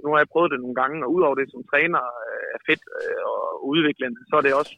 [0.03, 2.83] nu har jeg prøvet det nogle gange, og udover det som træner øh, er fedt
[2.99, 3.41] øh, og
[3.71, 4.75] udviklende, så er det også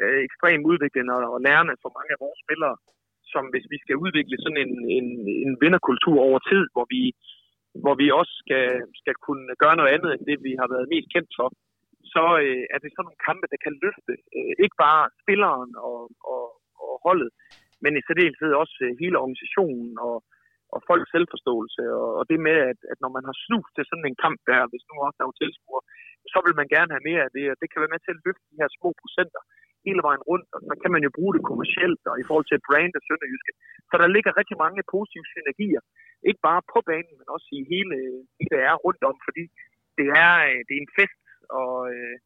[0.00, 2.76] øh, ekstremt udviklende og lærende for mange af vores spillere
[3.34, 5.06] som hvis vi skal udvikle sådan en, en,
[5.44, 7.02] en vinderkultur over tid, hvor vi,
[7.82, 8.66] hvor vi også skal,
[9.00, 11.48] skal kunne gøre noget andet end det, vi har været mest kendt for,
[12.14, 16.00] så øh, er det sådan nogle kampe, der kan løfte øh, ikke bare spilleren og,
[16.32, 16.44] og,
[16.84, 17.30] og holdet,
[17.82, 20.16] men i særdeleshed også øh, hele organisationen og,
[20.74, 21.82] og folks selvforståelse.
[21.98, 24.60] Og, og det med, at, at når man har snus til sådan en kamp der,
[24.70, 25.82] hvis nu også der er tilskuer,
[26.32, 28.22] så vil man gerne have mere af det, og det kan være med til at
[28.26, 29.42] løfte de her små procenter
[29.86, 32.58] hele vejen rundt, og så kan man jo bruge det kommercielt og i forhold til
[32.58, 33.52] at brande Sønderjyske.
[33.90, 35.82] Så der ligger rigtig mange positive synergier,
[36.28, 37.96] ikke bare på banen, men også i hele
[38.38, 39.44] det, der er rundt om, fordi
[39.98, 41.20] det er, øh, det er en fest
[41.60, 42.16] og øh,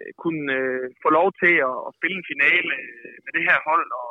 [0.00, 3.58] øh, kunne øh, få lov til at, at spille en finale øh, med det her
[3.68, 4.10] hold og,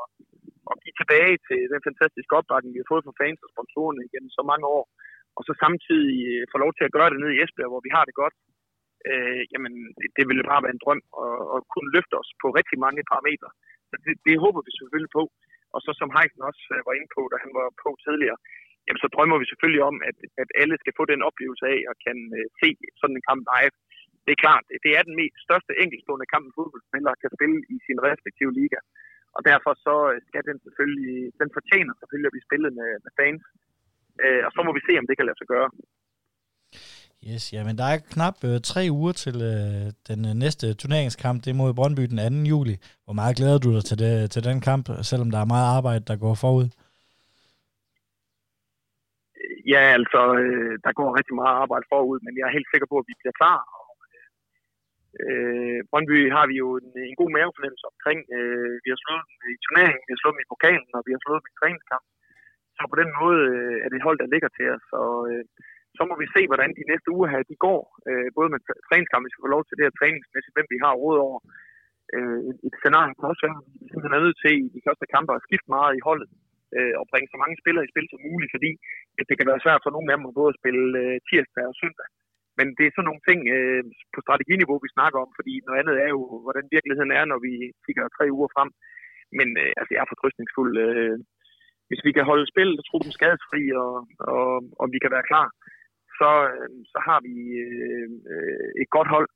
[0.69, 4.31] og give tilbage til den fantastiske opbakning, vi har fået fra fans og sponsorerne igennem
[4.37, 4.85] så mange år,
[5.37, 7.91] og så samtidig øh, få lov til at gøre det nede i Esbjerg, hvor vi
[7.95, 8.35] har det godt,
[9.09, 12.47] øh, jamen det, det ville bare være en drøm at, at kunne løfte os på
[12.59, 13.49] rigtig mange parametre.
[13.89, 15.23] Så det, det håber vi selvfølgelig på.
[15.75, 18.39] Og så som Heisen også øh, var inde på, da han var på tidligere,
[18.85, 21.95] jamen så drømmer vi selvfølgelig om, at, at alle skal få den oplevelse af at
[22.05, 22.69] kan øh, se
[23.01, 23.75] sådan en kamp live.
[24.25, 27.77] Det er klart, det er den mest største enkeltstående kamp, en fodboldspiller kan spille i
[27.87, 28.79] sin respektive liga.
[29.35, 33.11] Og derfor så øh, skal den selvfølgelig, den fortjener selvfølgelig at blive spillet med, med
[33.19, 33.43] fans.
[34.23, 35.69] Uh, og så må vi se, om det kan lade sig gøre.
[37.29, 41.37] Yes, ja, men der er knap øh, tre uger til øh, den øh, næste turneringskamp.
[41.43, 42.49] Det er mod Brøndby den 2.
[42.53, 42.75] juli.
[43.05, 46.03] Hvor meget glæder du dig til, det, til den kamp, selvom der er meget arbejde,
[46.09, 46.67] der går forud?
[49.73, 52.97] Ja, altså, øh, der går rigtig meget arbejde forud, men jeg er helt sikker på,
[53.01, 53.59] at vi bliver klar.
[55.21, 58.19] Øh, Brøndby har vi jo en, en god mavefornemmelse omkring.
[58.37, 61.11] Øh, vi har slået dem i turneringen, vi har slået dem i pokalen, og vi
[61.15, 62.05] har slået dem i træningskamp.
[62.75, 64.85] Så på den måde øh, er det hold, der ligger til os.
[65.03, 65.43] Og, øh,
[65.97, 67.81] så må vi se, hvordan de næste uger her de går.
[68.09, 70.93] Øh, både med træningskamp, hvis vi får lov til det her træningsmæssigt, hvem vi har
[71.03, 71.39] råd over.
[72.15, 75.31] Øh, et scenarie kan også være, at vi er nødt til i de første kampe
[75.33, 76.29] at skifte meget i holdet
[76.77, 78.71] øh, og bringe så mange spillere i spil som muligt, fordi
[79.19, 81.75] at det kan være svært for nogle af dem at både spille øh, tirsdag og
[81.81, 82.07] søndag.
[82.57, 83.83] Men det er sådan nogle ting øh,
[84.13, 87.53] på strateginiveau, vi snakker om, fordi noget andet er jo, hvordan virkeligheden er, når vi
[87.85, 88.69] kigger tre uger frem.
[89.37, 90.73] Men øh, altså, jeg er fortrystningsfuld.
[90.85, 91.17] Øh,
[91.89, 93.93] hvis vi kan holde spil og truppen skadesfri, og,
[94.35, 94.49] og,
[94.81, 95.47] og vi kan være klar,
[96.19, 97.35] så, øh, så har vi
[97.65, 98.07] øh,
[98.81, 99.29] et godt hold.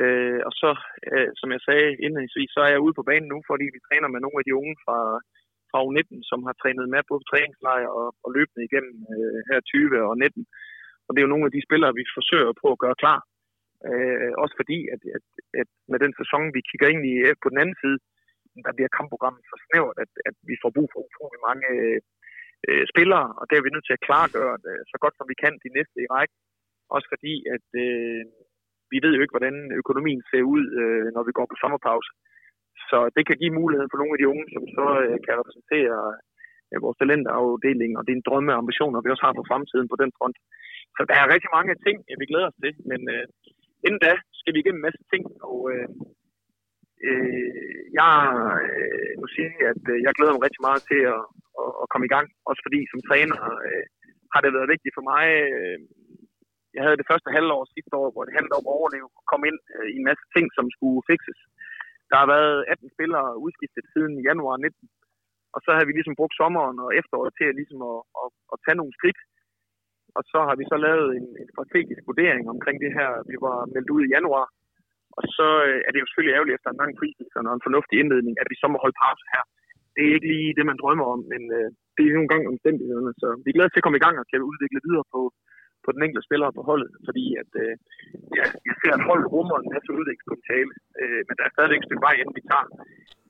[0.00, 0.70] Øh, og så,
[1.12, 4.08] øh, som jeg sagde indledningsvis, så er jeg ude på banen nu, fordi vi træner
[4.10, 4.98] med nogle af de unge fra,
[5.70, 9.58] fra U19, som har trænet med både på træningslejr og, og løbende igennem øh, her
[9.60, 10.46] 20 og 19.
[11.06, 13.20] Og det er jo nogle af de spillere, vi forsøger på at gøre klar.
[13.90, 15.26] Øh, også fordi, at, at,
[15.60, 17.98] at med den sæson, vi kigger ind i øh, på den anden side,
[18.66, 21.98] der bliver kampprogrammet så snævert, at, at vi får brug for utrolig mange øh,
[22.68, 25.36] øh spillere, og det er vi nødt til at klargøre det, så godt som vi
[25.42, 26.34] kan de næste i række.
[26.94, 28.22] Også fordi, at øh,
[28.92, 32.10] vi ved jo ikke, hvordan økonomien ser ud, øh, når vi går på sommerpause.
[32.90, 35.98] Så det kan give mulighed for nogle af de unge, som så øh, kan repræsentere
[36.70, 39.88] øh, vores talentafdeling, og det er en drømme og ambitioner, vi også har for fremtiden
[39.92, 40.36] på den front.
[40.96, 43.24] Så der er rigtig mange ting, vi glæder os til, men øh,
[43.86, 45.88] inden da skal vi igennem en masse ting, og øh,
[47.06, 48.14] øh, jeg
[48.68, 51.22] øh, må sige, at øh, jeg glæder mig rigtig meget til at,
[51.62, 53.84] at, at komme i gang, også fordi som træner øh,
[54.32, 55.24] har det været vigtigt for mig.
[55.58, 55.78] Øh,
[56.76, 59.44] jeg havde det første halvår sidste år, hvor det handlede om at overleve og komme
[59.50, 61.40] ind øh, i en masse ting, som skulle fikses.
[62.10, 64.88] Der har været 18 spillere udskiftet siden januar 19,
[65.54, 68.56] og så har vi ligesom brugt sommeren og efteråret til at, ligesom at, at, at
[68.64, 69.20] tage nogle skridt.
[70.18, 73.10] Og så har vi så lavet en, en strategisk vurdering omkring det her.
[73.30, 74.46] Vi var meldt ud i januar,
[75.18, 77.96] og så øh, er det jo selvfølgelig ærgerligt efter en lang preseason og en fornuftig
[77.98, 79.44] indledning, at vi så må holde pause her.
[79.94, 83.12] Det er ikke lige det, man drømmer om, men øh, det er nogle gange omstændighederne.
[83.22, 85.20] Så vi er glade til at komme i gang og kan udvikle videre på,
[85.84, 87.72] på den enkelte spiller på holdet, fordi at, øh,
[88.38, 91.86] ja, jeg ser, at holdet rummer en masse udviklingspotentiale, øh, men der er stadig et
[91.88, 92.66] stykke vej, inden vi tager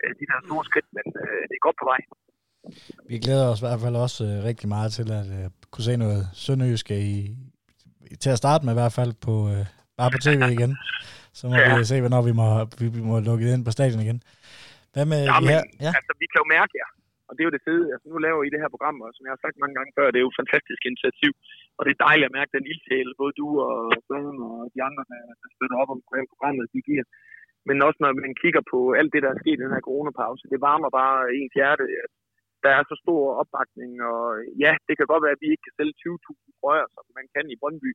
[0.02, 2.00] øh, de der store skridt, men øh, det er godt på vej.
[3.10, 5.94] Vi glæder os i hvert fald også øh, rigtig meget til at øh, kunne se
[6.04, 7.16] noget sønderjyske i,
[8.22, 9.64] til at starte med i hvert fald på, øh,
[9.98, 10.72] bare på tv igen.
[11.38, 11.78] Så må ja.
[11.78, 12.46] vi se, hvornår vi må,
[12.80, 14.18] vi, vi må lukke det ind på stadion igen.
[14.94, 15.62] Hvad med ja, her?
[15.84, 15.90] Ja.
[15.98, 16.90] Altså, vi kan jo mærke jer.
[17.28, 17.86] Og det er jo det fede.
[17.94, 20.06] Altså, nu laver I det her program, og som jeg har sagt mange gange før,
[20.10, 21.32] det er jo et fantastisk initiativ.
[21.76, 25.02] Og det er dejligt at mærke den ildsjæl, både du og Søren og de andre,
[25.12, 27.04] der, der støtter op om programmet, de giver.
[27.68, 30.44] Men også når man kigger på alt det, der er sket i den her coronapause,
[30.52, 32.12] det varmer bare ens hjerte, at
[32.64, 33.92] der er så stor opbakning.
[34.10, 34.22] Og
[34.64, 37.46] ja, det kan godt være, at vi ikke kan sælge 20.000 trøjer, som man kan
[37.48, 37.90] i Brøndby.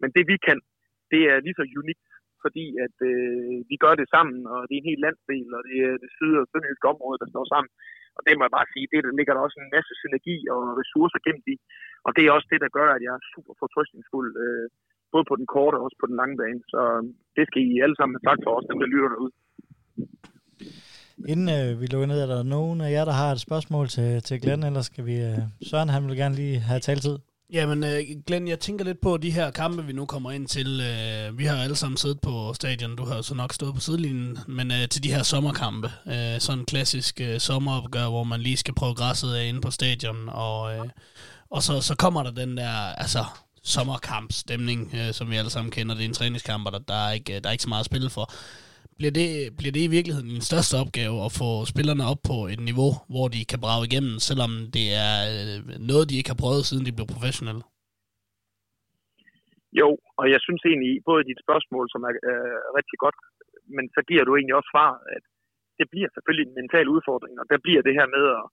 [0.00, 0.58] Men det vi kan,
[1.12, 2.08] det er lige så unikt
[2.44, 5.76] fordi at øh, vi gør det sammen, og det er en helt landsdel, og det
[5.88, 7.70] er det syd- og sønderjyske område, der står sammen.
[8.16, 10.60] Og det må jeg bare sige, det der ligger der også en masse synergi og
[10.80, 11.56] ressourcer gemt i.
[12.06, 14.66] Og det er også det, der gør, at jeg er super fortrystningsfuld, øh,
[15.12, 16.62] både på den korte og også på den lange bane.
[16.72, 17.02] Så øh,
[17.36, 19.32] det skal I alle sammen have tak for os, dem der lytter derude.
[21.26, 24.22] Inden øh, vi lukker ned, er der nogen af jer, der har et spørgsmål til,
[24.22, 25.14] til Glenn, eller skal vi...
[25.14, 25.38] Øh,
[25.70, 27.18] Søren, han vil gerne lige have taltid.
[27.52, 30.80] Jamen, øh, Glenn, jeg tænker lidt på de her kampe, vi nu kommer ind til.
[30.80, 34.38] Øh, vi har alle sammen siddet på stadion, du har så nok stået på sidelinjen,
[34.48, 35.90] men øh, til de her sommerkampe.
[36.06, 39.70] Øh, sådan en klassisk øh, sommeropgør, hvor man lige skal prøve græsset af inde på
[39.70, 40.84] stadion, og, øh,
[41.50, 43.24] og så, så kommer der den der, altså
[43.62, 45.94] sommerkampstemning, øh, som vi alle sammen kender.
[45.94, 47.80] Det er en træningskamp, og der, der, er ikke, øh, der er ikke så meget
[47.80, 48.32] at spille for
[48.98, 49.28] bliver det,
[49.58, 53.26] bliver det i virkeligheden den største opgave at få spillerne op på et niveau, hvor
[53.34, 55.56] de kan brage igennem, selvom det er øh,
[55.90, 57.62] noget, de ikke har prøvet, siden de blev professionelle?
[59.80, 59.88] Jo,
[60.20, 63.18] og jeg synes egentlig, både dit spørgsmål, som er øh, rigtig godt,
[63.76, 65.24] men så giver du egentlig også svar, at
[65.78, 68.46] det bliver selvfølgelig en mental udfordring, og der bliver det her med at,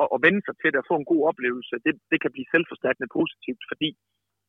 [0.00, 2.52] at, at vende sig til det og få en god oplevelse, det, det kan blive
[2.54, 3.90] selvforstærkende positivt, fordi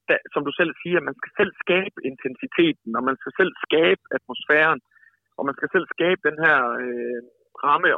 [0.09, 4.03] der, som du selv siger, man skal selv skabe intensiteten, og man skal selv skabe
[4.17, 4.81] atmosfæren,
[5.37, 7.19] og man skal selv skabe den her øh,
[7.65, 7.89] ramme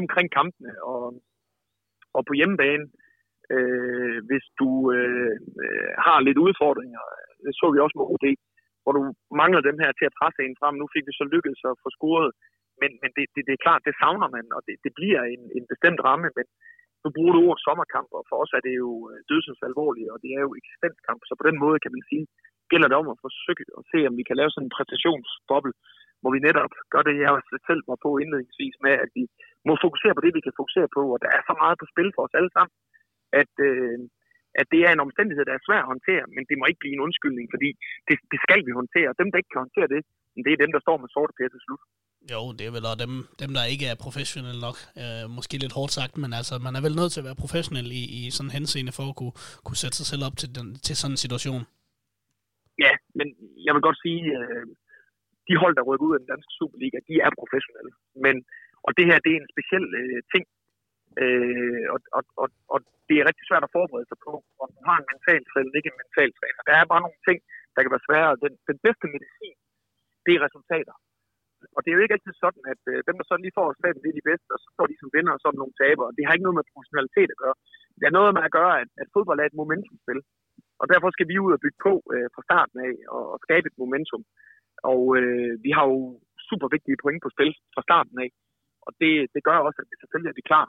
[0.00, 0.72] omkring kampene.
[0.92, 1.04] Og,
[2.16, 2.86] og på hjemmebane,
[3.54, 5.36] øh, hvis du øh,
[6.06, 7.02] har lidt udfordringer,
[7.44, 8.26] det så vi også med OD,
[8.82, 9.02] hvor du
[9.42, 10.74] mangler dem her til at presse en frem.
[10.78, 12.30] Nu fik vi så lykkedes at få scoret,
[12.80, 15.42] men, men det, det, det er klart, det savner man, og det, det bliver en,
[15.58, 16.46] en bestemt ramme, men
[17.04, 20.18] nu bruger du ordet sommerkamp, og for os er det jo øh, dødsens alvorligt, og
[20.24, 22.24] det er jo eksistenskamp, så på den måde kan man sige,
[22.70, 25.72] gælder det om at forsøge at se, om vi kan lave sådan en præstationsboble,
[26.24, 27.32] hvor vi netop gør det, jeg
[27.68, 29.24] selv var på indledningsvis med, at vi
[29.68, 32.10] må fokusere på det, vi kan fokusere på, og der er så meget på spil
[32.14, 32.74] for os alle sammen,
[33.40, 33.98] at, øh,
[34.60, 36.96] at det er en omstændighed, der er svær at håndtere, men det må ikke blive
[36.96, 37.68] en undskyldning, fordi
[38.08, 39.08] det, det skal vi håndtere.
[39.12, 40.02] Og dem, der ikke kan håndtere det,
[40.46, 41.82] det er dem, der står med sorte pære til slut.
[42.32, 44.78] Jo, det er vel også dem, dem der ikke er professionelle nok.
[45.02, 47.88] Øh, måske lidt hårdt sagt, men altså, man er vel nødt til at være professionel
[48.00, 50.66] i, i sådan en henseende for at kunne, kunne sætte sig selv op til, den,
[50.86, 51.62] til sådan en situation.
[52.84, 53.26] Ja, men
[53.66, 54.66] jeg vil godt sige, øh,
[55.48, 57.92] de hold, der rykker ud af den danske Superliga, de er professionelle.
[58.24, 58.36] Men,
[58.86, 60.44] og det her, det er en speciel øh, ting,
[61.22, 62.78] øh, og, og, og, og
[63.08, 64.32] det er rigtig svært at forberede sig på,
[64.62, 66.60] om man har en mental træner eller ikke en mental træner.
[66.68, 67.38] Der er bare nogle ting,
[67.74, 68.30] der kan være svære.
[68.44, 69.56] Den, den bedste medicin,
[70.24, 70.94] det er resultater.
[71.76, 74.02] Og det er jo ikke altid sådan, at øh, dem, der så lige får staten,
[74.02, 76.14] det er de bedste, og så står de som vinder, og så er nogle tabere.
[76.16, 77.56] Det har ikke noget med professionalitet at gøre.
[77.98, 80.20] Det er noget med at gøre, at, at fodbold er et momentumspil.
[80.80, 83.66] Og derfor skal vi ud og bygge på øh, fra starten af og, og skabe
[83.68, 84.22] et momentum.
[84.90, 85.98] Og øh, vi har jo
[86.48, 88.30] super vigtige point på spil fra starten af.
[88.86, 90.66] Og det, det gør også, at vi selvfølgelig er vi klar.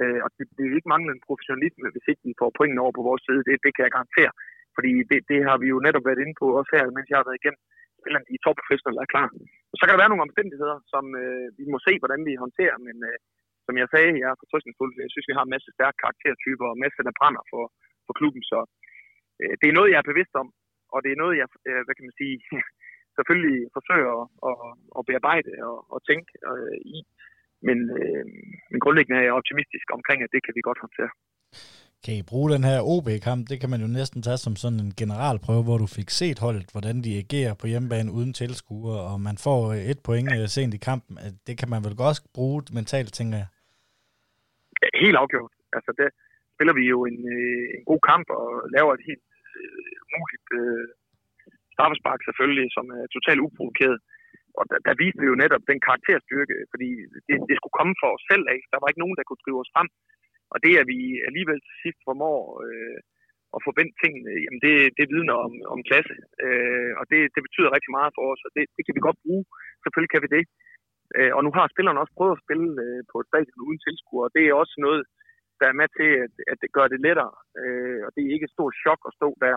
[0.00, 3.06] Øh, og det, det er ikke manglende professionalisme, hvis ikke vi får pointene over på
[3.08, 3.40] vores side.
[3.48, 4.32] Det, det kan jeg garantere.
[4.76, 7.28] Fordi det, det har vi jo netop været inde på, også her, mens jeg har
[7.28, 7.62] været igennem.
[8.00, 9.28] Spillerne, i topprofessionelle er klar.
[9.72, 12.76] Og så kan der være nogle omstændigheder, som øh, vi må se, hvordan vi håndterer.
[12.86, 13.18] Men øh,
[13.66, 14.92] som jeg sagde, jeg er fortrystningsfuld.
[15.04, 17.64] Jeg synes, vi har en masse stærke karaktertyper og masser, der brænder for,
[18.06, 18.42] for klubben.
[18.52, 18.58] Så
[19.40, 20.48] øh, det er noget, jeg er bevidst om.
[20.94, 22.36] Og det er noget, jeg, øh, hvad kan man sige,
[23.16, 24.56] selvfølgelig forsøger at, at,
[24.98, 26.98] at bearbejde og, og tænke øh, i.
[27.66, 28.24] Men, øh,
[28.70, 31.12] men grundlæggende er jeg optimistisk omkring, at det kan vi godt håndtere.
[32.04, 33.42] Kan I bruge den her OB-kamp?
[33.50, 36.66] Det kan man jo næsten tage som sådan en generalprøve, hvor du fik set holdet,
[36.74, 39.60] hvordan de agerer på hjemmebane uden tilskuere, og man får
[39.92, 40.46] et point ja.
[40.56, 41.14] sent i kampen.
[41.46, 43.48] Det kan man vel også bruge mentalt, tænker jeg?
[44.82, 45.52] Ja, helt afgjort.
[45.76, 46.08] Altså, det
[46.54, 48.46] spiller vi jo en, øh, en god kamp og
[48.76, 49.26] laver et helt
[49.60, 50.84] øh, muligt øh,
[51.74, 53.98] straffespark selvfølgelig, som er totalt uprovokeret.
[54.58, 56.88] Og der, der viste vi jo netop den karakterstyrke, fordi
[57.28, 58.60] det, det skulle komme for os selv af.
[58.72, 59.88] Der var ikke nogen, der kunne drive os frem.
[60.52, 62.98] Og det, at vi alligevel til sidst formår øh,
[63.56, 66.14] at forvente tingene, jamen det, det vidner om, om klasse.
[66.44, 69.22] Øh, og det, det betyder rigtig meget for os, og det, det kan vi godt
[69.24, 69.44] bruge.
[69.82, 70.44] Selvfølgelig kan vi det.
[71.16, 74.26] Øh, og nu har spillerne også prøvet at spille øh, på et stadion uden tilskuere,
[74.28, 75.02] og det er også noget,
[75.60, 77.34] der er med til, at, at det gør det lettere.
[77.60, 79.56] Øh, og det er ikke et stort chok at stå der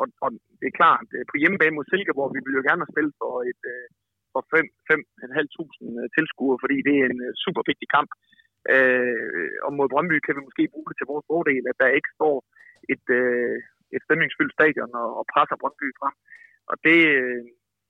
[0.00, 0.28] og, og
[0.60, 3.62] det er klart, øh, på hjemmebane mod Silkeborg, vi vil jo gerne spille for et
[3.74, 3.86] øh,
[4.32, 8.10] for 5.500 øh, tilskuere, fordi det er en super vigtig kamp.
[8.74, 12.10] Øh, og mod Brøndby kan vi måske bruge det til vores fordel, at der ikke
[12.18, 12.36] står
[12.94, 13.56] et, øh,
[13.94, 16.14] et stemningsfyldt stadion og, og presser Brøndby frem.
[16.70, 16.98] Og det,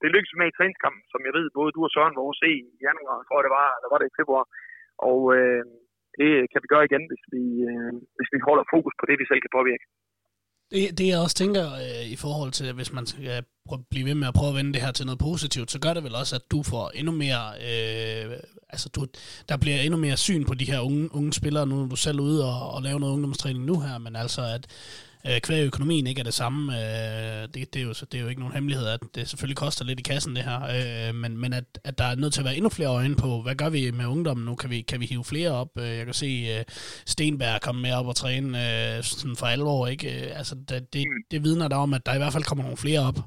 [0.00, 2.58] det lykkedes med i træningskampen, som jeg ved, både du og Søren var også i
[2.86, 4.44] januar, tror jeg det var, eller var det i februar.
[5.08, 5.64] Og øh,
[6.18, 9.28] det kan vi gøre igen, hvis vi, øh, hvis vi holder fokus på det, vi
[9.28, 9.86] selv kan påvirke.
[10.72, 13.24] Det, det jeg også tænker øh, i forhold til, hvis man skal
[13.70, 15.94] øh, blive ved med at prøve at vende det her til noget positivt, så gør
[15.94, 18.36] det vel også, at du får endnu mere, øh,
[18.68, 19.06] altså du,
[19.48, 21.66] der bliver endnu mere syn på de her unge, unge spillere.
[21.66, 24.66] Nu er du selv ude og, og lave noget ungdomstræning nu her, men altså at
[25.28, 26.60] øh, kvæg økonomien ikke er det samme.
[26.78, 29.84] Øh, det, det, er jo, det er jo ikke nogen hemmelighed, at det selvfølgelig koster
[29.84, 32.48] lidt i kassen det her, øh, men, men at, at der er nødt til at
[32.48, 34.54] være endnu flere øjne på, hvad gør vi med ungdommen nu?
[34.60, 35.72] Kan vi, kan vi hive flere op?
[35.82, 36.62] Øh, jeg kan se øh,
[37.12, 40.06] Stenberg komme med op og træne øh, sådan for alvor, ikke?
[40.14, 41.02] Øh, altså, det, det,
[41.32, 43.18] det vidner der om, at der i hvert fald kommer nogle flere op.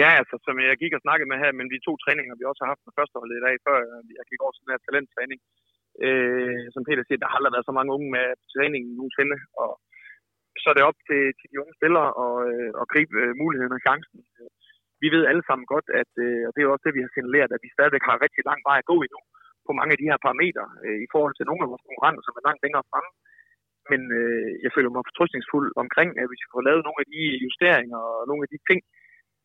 [0.00, 2.62] Ja, altså som jeg gik og snakkede med her, men de to træninger, vi også
[2.62, 3.76] har haft med førsteholdet i dag, før
[4.18, 5.40] jeg gik over til den her talenttræning,
[6.06, 9.70] øh, som Peter siger, der har aldrig været så mange unge med træningen nogensinde, og
[10.62, 13.76] så er det op til, til de unge spillere at, øh, at gribe øh, muligheden
[13.76, 14.18] og chancen.
[15.02, 17.50] Vi ved alle sammen godt, at, øh, og det er også det, vi har signaleret,
[17.52, 19.20] at vi stadigvæk har rigtig lang vej at gå endnu
[19.66, 22.36] på mange af de her parametre øh, i forhold til nogle af vores konkurrenter, som
[22.38, 23.12] er langt længere fremme.
[23.90, 27.22] Men øh, jeg føler mig fortrystningsfuld omkring, at hvis vi får lavet nogle af de
[27.44, 28.80] justeringer og nogle af de ting,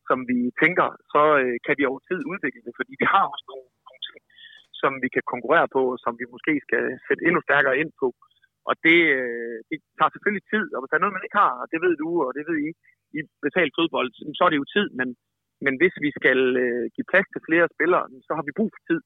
[0.08, 3.46] som vi tænker, så øh, kan vi over tid udvikle det, fordi vi har også
[3.52, 4.20] nogle, nogle ting,
[4.80, 8.08] som vi kan konkurrere på, og som vi måske skal sætte endnu stærkere ind på.
[8.68, 11.54] Og det, øh, det tager selvfølgelig tid, og hvis der er noget, man ikke har,
[11.62, 12.70] og det ved du, og det ved I,
[13.18, 14.08] i betalt fodbold,
[14.38, 15.08] så er det jo tid, men,
[15.64, 18.82] men hvis vi skal øh, give plads til flere spillere, så har vi brug for
[18.90, 19.00] tid.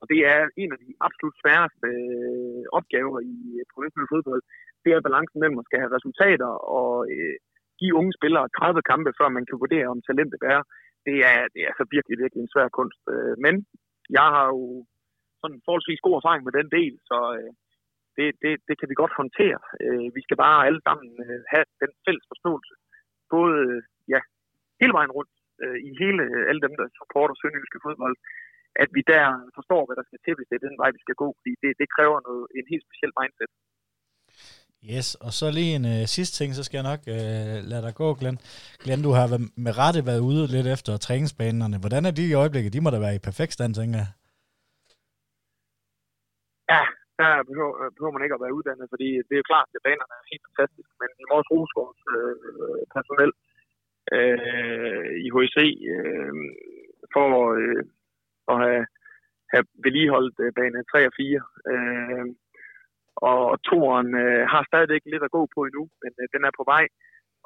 [0.00, 4.42] Og det er en af de absolut sværeste øh, opgaver i øh, professionel fodbold.
[4.84, 7.36] Det er balancen mellem at skal have resultater og øh,
[7.80, 10.60] give unge spillere 30 kampe, før man kan vurdere, om talentet er.
[11.06, 13.02] Det er, det er så virkelig, virkelig en svær kunst.
[13.14, 13.54] Øh, men
[14.16, 14.62] jeg har jo
[15.40, 17.50] sådan forholdsvis god erfaring med den del, så øh,
[18.18, 19.60] det, det, det kan vi godt håndtere.
[19.84, 22.74] Øh, vi skal bare alle sammen øh, have den fælles forståelse.
[23.36, 23.56] Både
[24.14, 24.20] ja,
[24.80, 28.16] hele vejen rundt øh, i hele alle dem, der supporter sønderjyske fodbold,
[28.82, 29.24] at vi der
[29.58, 31.28] forstår, hvad der skal til, hvis det er den vej, vi skal gå.
[31.38, 33.50] Fordi det, det kræver noget, en helt speciel mindset.
[34.94, 37.94] Yes, og så lige en uh, sidste ting, så skal jeg nok uh, lade dig
[38.02, 38.38] gå, Glenn.
[38.82, 39.26] Glenn, du har
[39.64, 41.76] med rette været ude lidt efter træningsbanerne.
[41.82, 42.72] Hvordan er de i øjeblikket?
[42.72, 44.10] De må da være i perfekt stand, tænker jeg.
[46.72, 46.82] Ja,
[47.20, 50.14] der behøver, behøver man ikke at være uddannet, fordi det er jo klart, at banerne
[50.18, 53.32] er helt fantastiske, men vi må også rose vores øh, personel
[54.16, 55.58] øh, i HEC
[55.94, 56.34] øh,
[57.14, 57.82] for øh,
[58.52, 58.84] at have,
[59.52, 61.40] have vedligeholdt øh, bane 3 og 4.
[61.72, 62.26] Øh,
[63.30, 66.64] og toren øh, har stadigvæk lidt at gå på endnu, men øh, den er på
[66.74, 66.84] vej.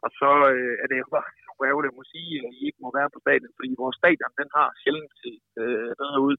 [0.05, 2.83] Og så øh, er det jo bare super ærgerligt at må sige, at I ikke
[2.85, 6.37] må være på stadion, fordi vores stadion, den har sjældent set øh, bedre ud.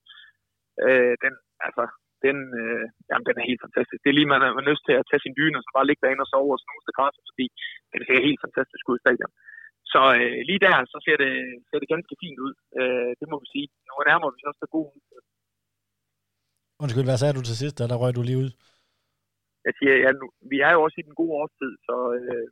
[0.85, 1.33] Øh, den,
[1.67, 1.83] altså,
[2.25, 3.99] den, øh, jamen, den er helt fantastisk.
[4.01, 6.03] Det er lige, man har lyst til at tage sin dyne, og så bare ligge
[6.03, 7.45] derinde og sove og snuse til græsset, fordi
[7.93, 9.33] den ser helt fantastisk ud i stadion.
[9.93, 11.33] Så øh, lige der, så ser det,
[11.67, 12.53] ser det ganske fint ud.
[12.79, 13.67] Øh, det må vi sige.
[13.87, 14.87] Nu nærmer vi os også til god
[16.83, 18.51] Undskyld, hvad sagde du til sidst, da der røg du lige ud?
[19.65, 22.47] Jeg siger, ja, nu, vi er jo også i den gode årstid, så, øh,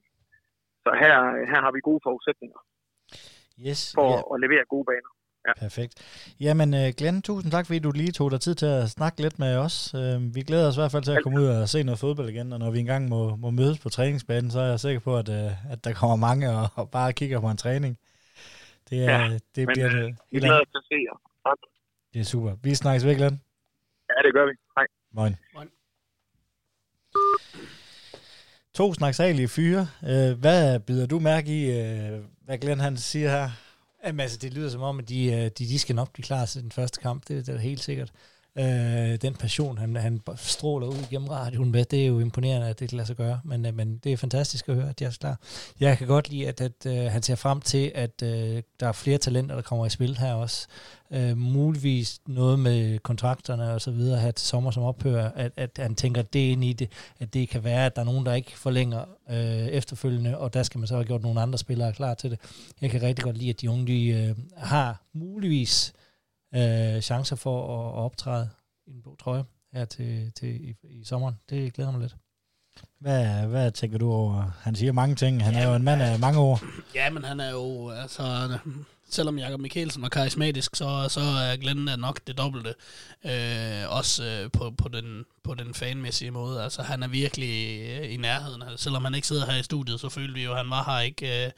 [0.84, 1.14] så her,
[1.52, 2.60] her har vi gode forudsætninger
[3.68, 4.22] yes, for ja.
[4.32, 5.12] at levere gode baner.
[5.48, 5.54] Ja.
[5.60, 5.94] Perfekt.
[6.40, 9.40] Jamen, uh, Glenn, tusind tak, fordi du lige tog dig tid til at snakke lidt
[9.40, 9.94] med os.
[9.94, 12.30] Uh, vi glæder os i hvert fald til at komme ud og se noget fodbold
[12.30, 15.18] igen, og når vi engang må, må mødes på træningsbanen, så er jeg sikker på,
[15.18, 17.98] at, uh, at der kommer mange og, og bare kigger på en træning.
[18.90, 21.22] Det, er, ja, det men, bliver øh, det helt glæder til at se jer.
[21.48, 21.58] Tak.
[22.14, 22.56] Det er super.
[22.64, 23.42] Vi snakkes ved, Glenn.
[24.10, 24.54] Ja, det gør vi.
[24.78, 24.86] Hej.
[25.12, 25.36] Moin.
[25.54, 25.70] Moin.
[28.74, 29.88] To snaksalige fyre.
[30.36, 31.72] Hvad byder du mærke i,
[32.46, 33.50] hvad Glenn han siger her?
[34.06, 36.46] Jamen altså, det lyder som om, at de, øh, de, de skal nok blive klar
[36.46, 37.28] til den første kamp.
[37.28, 38.12] Det, det er helt sikkert.
[38.60, 42.80] Øh, den passion, han, han stråler ud gennem radioen med, det er jo imponerende, at
[42.80, 43.40] det kan lade sig gøre.
[43.44, 45.40] Men, øh, men det er fantastisk at høre, at de er klar.
[45.80, 48.92] Jeg kan godt lide, at, at, øh, han ser frem til, at øh, der er
[48.92, 50.68] flere talenter, der kommer i spil her også.
[51.12, 55.70] Øh, muligvis noget med kontrakterne og så videre her til sommer, som ophører, at, at
[55.78, 58.34] han tænker det ind i det, at det kan være, at der er nogen, der
[58.34, 62.14] ikke forlænger øh, efterfølgende, og der skal man så have gjort nogle andre spillere klar
[62.14, 62.40] til det.
[62.82, 66.09] Jeg kan rigtig godt lide, at de unge de, øh, har muligvis øh,
[67.02, 68.50] chancer for at, at optræde
[68.88, 69.44] i en blå trøje
[69.74, 71.36] her til, til i, i sommeren.
[71.50, 72.16] Det glæder mig lidt.
[73.00, 74.52] Hvad, hvad tænker du over?
[74.62, 75.44] Han siger mange ting.
[75.44, 76.64] Han ja, er jo en mand af mange ord.
[76.96, 78.24] Ja, men han er jo, altså,
[79.10, 82.74] selvom Jakob Mikkelsen var karismatisk, så, så er Glenn nok det dobbelte.
[83.26, 86.64] Øh, også øh, på, på, den, på den fanmæssige måde.
[86.64, 88.62] Altså, han er virkelig øh, i nærheden.
[88.62, 90.84] Altså, selvom han ikke sidder her i studiet, så følte vi jo, at han var
[90.84, 91.52] her ikke øh,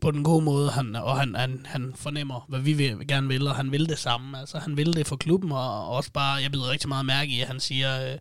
[0.00, 0.70] på den gode måde.
[0.70, 3.98] Han, og han, han, han fornemmer, hvad vi vil, gerne vil, og han vil det
[3.98, 4.40] samme.
[4.40, 7.40] Altså, han vil det for klubben, og også bare, jeg ved rigtig meget mærke i,
[7.40, 8.18] at han siger, øh,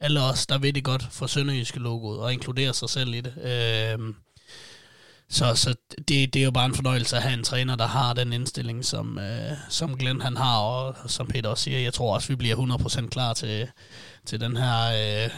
[0.00, 3.34] alle os, der ved det godt for Sønderjyske logoet, og inkluderer sig selv i det.
[3.36, 4.14] Øh,
[5.30, 5.74] så, så
[6.08, 8.84] det, det er jo bare en fornøjelse at have en træner, der har den indstilling,
[8.84, 12.36] som, øh, som Glenn han har, og som Peter også siger, jeg tror også, vi
[12.36, 13.68] bliver 100% klar til,
[14.26, 15.30] til den her øh,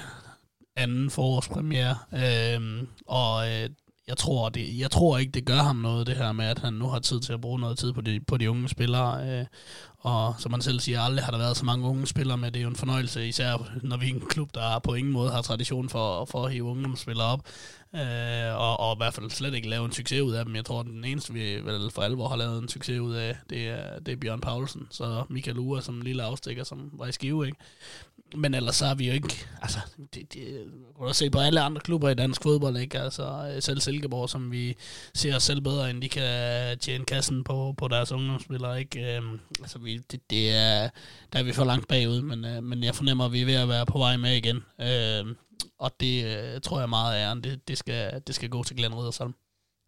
[0.76, 1.97] anden forårspremiere.
[2.12, 3.70] Øh, og øh,
[4.11, 6.72] jeg tror, det, jeg tror ikke, det gør ham noget, det her med, at han
[6.72, 9.41] nu har tid til at bruge noget tid på de, på de unge spillere.
[9.41, 9.47] Øh,
[9.99, 12.51] og som man selv siger, aldrig har der været så mange unge spillere med.
[12.51, 15.30] Det er jo en fornøjelse, især når vi er en klub, der på ingen måde
[15.30, 17.41] har tradition for, for at hive ungdomsspillere op.
[17.95, 20.57] Øh, og, og i hvert fald slet ikke lave en succes ud af dem.
[20.57, 23.68] Jeg tror, den eneste, vi vel for alvor har lavet en succes ud af, det
[23.68, 24.86] er, det er Bjørn Paulsen.
[24.91, 27.59] Så Michael Ure som en lille afstikker, som var i skive, ikke?
[28.37, 29.78] Men ellers så har vi jo ikke, altså,
[30.14, 30.64] det, det,
[30.95, 33.01] kunne du se på alle andre klubber i dansk fodbold, ikke?
[33.01, 34.76] Altså, øh, selv Silkeborg, som vi
[35.14, 39.16] ser os selv bedre, end de kan tjene kassen på, på deres ungdomsspillere, ikke?
[39.16, 40.89] Øhm, altså, vi det, det er,
[41.33, 43.55] der er vi for langt bagud, men, øh, men jeg fornemmer, at vi er ved
[43.55, 44.64] at være på vej med igen.
[44.81, 45.37] Øhm,
[45.78, 48.76] og det øh, tror jeg meget af æren, det, det, skal, det skal gå til
[48.76, 49.35] Glenn Riddersholm.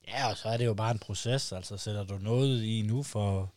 [0.08, 1.52] Ja, og så er det jo bare en proces.
[1.52, 3.52] Altså, sætter du noget i nu for,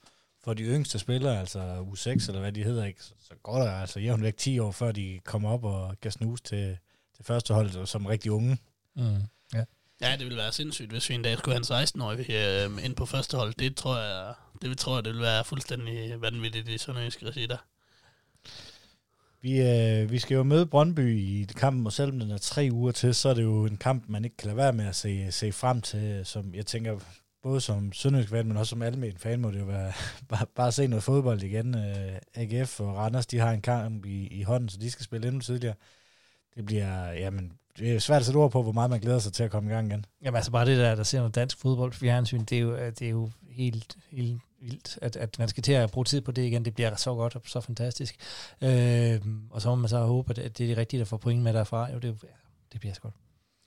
[0.45, 3.99] for de yngste spillere, altså U6 eller hvad de hedder, ikke, så, går der altså
[3.99, 6.77] jævnt væk 10 år, før de kommer op og kan snuse til,
[7.15, 8.57] til første hold som rigtig unge.
[8.95, 9.21] Mm.
[9.53, 9.63] Ja.
[10.01, 12.95] Ja, det ville være sindssygt, hvis vi en dag skulle have en 16-årig øh, ind
[12.95, 13.53] på første hold.
[13.53, 17.45] Det tror jeg, det tror jeg, det vil være fuldstændig vanvittigt i sådan en regi
[17.45, 17.57] der.
[19.41, 22.91] Vi, øh, vi skal jo møde Brøndby i kampen, og selvom den er tre uger
[22.91, 25.31] til, så er det jo en kamp, man ikke kan lade være med at se,
[25.31, 26.99] se frem til, som jeg tænker,
[27.45, 29.93] både som sønderjysk fan, men også som almen fan, må det jo være
[30.29, 31.75] bare, bare se noget fodbold igen.
[31.75, 35.27] Øh, AGF og Randers, de har en kamp i, i hånden, så de skal spille
[35.27, 35.75] endnu tidligere.
[36.55, 39.33] Det bliver, jamen, det er svært at sætte ord på, hvor meget man glæder sig
[39.33, 40.05] til at komme i gang igen.
[40.23, 42.91] Jamen altså bare det der, der ser noget dansk fodbold fjernsyn, det er jo, øh,
[42.99, 46.31] det er jo helt, helt vildt, at, at man skal til at bruge tid på
[46.31, 46.65] det igen.
[46.65, 48.15] Det bliver så godt og så fantastisk.
[48.61, 51.43] Øh, og så må man så håbe, at det er de rigtige, der får point
[51.43, 51.91] med derfra.
[51.91, 52.21] Jo, det,
[52.73, 53.13] det bliver så godt.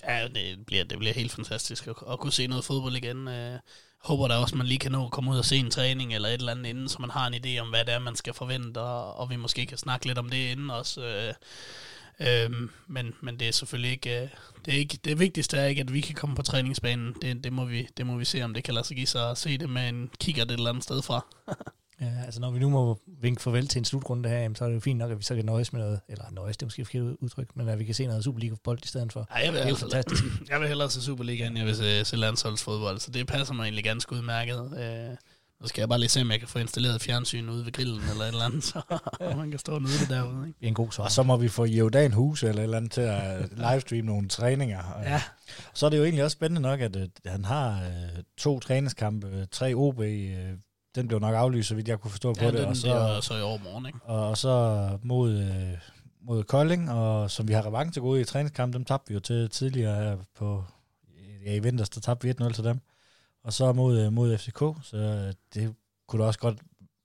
[0.05, 3.28] Ja, det bliver, det bliver helt fantastisk at, at kunne se noget fodbold igen.
[3.28, 3.59] Øh,
[4.05, 6.14] håber da også, at man lige kan nå at komme ud og se en træning
[6.14, 8.16] eller et eller andet inden, så man har en idé om, hvad det er, man
[8.16, 11.03] skal forvente, og, og vi måske kan snakke lidt om det inden også.
[11.03, 11.34] Øh,
[12.20, 14.28] Øhm, men, men det er selvfølgelig ikke, øh,
[14.64, 17.14] det, er ikke, det vigtigste er ikke, at vi kan komme på træningsbanen.
[17.22, 19.30] Det, det, må vi, det må vi se, om det kan lade sig give sig
[19.30, 21.26] at se det med en kigger et eller andet sted fra.
[22.01, 24.74] ja, altså når vi nu må vinke farvel til en slutrunde her, så er det
[24.74, 26.99] jo fint nok, at vi så kan nøjes med noget, eller nøjes, det er måske
[26.99, 29.26] et udtryk, men at vi kan se noget Superliga-bold i stedet for.
[29.30, 30.24] Ja, jeg vil, det er jo fantastisk.
[30.51, 33.62] Jeg vil hellere se Superliga, end jeg vil se, se landsholdsfodbold, så det passer mig
[33.62, 34.78] egentlig ganske udmærket.
[34.78, 35.16] Øh,
[35.61, 38.03] nu skal jeg bare lige se, om jeg kan få installeret fjernsyn ude ved grillen
[38.11, 38.80] eller et eller andet, så
[39.36, 40.46] man kan stå og nyde det derude.
[40.46, 40.59] Ikke?
[40.59, 42.92] Det er en god Og så må vi få Jordan Hus eller et eller andet
[42.92, 44.82] til at livestream nogle træninger.
[45.03, 45.22] Ja.
[45.74, 49.46] Så er det jo egentlig også spændende nok, at uh, han har uh, to træningskampe,
[49.51, 50.05] tre OB, uh,
[50.95, 52.61] den blev nok aflyst, så vidt jeg kunne forstå ja, på det.
[52.61, 53.99] Den, og så, det er så i overmorgen, ikke?
[54.03, 55.78] Og, så mod, uh,
[56.20, 59.20] mod Kolding, og som vi har revanche til gode i træningskampen, dem tabte vi jo
[59.20, 60.64] til tidligere på,
[61.47, 62.80] ja, i vinters, der tabte vi 1-0 til dem
[63.49, 65.74] og så mod, mod FCK, så det
[66.09, 66.59] kunne da også godt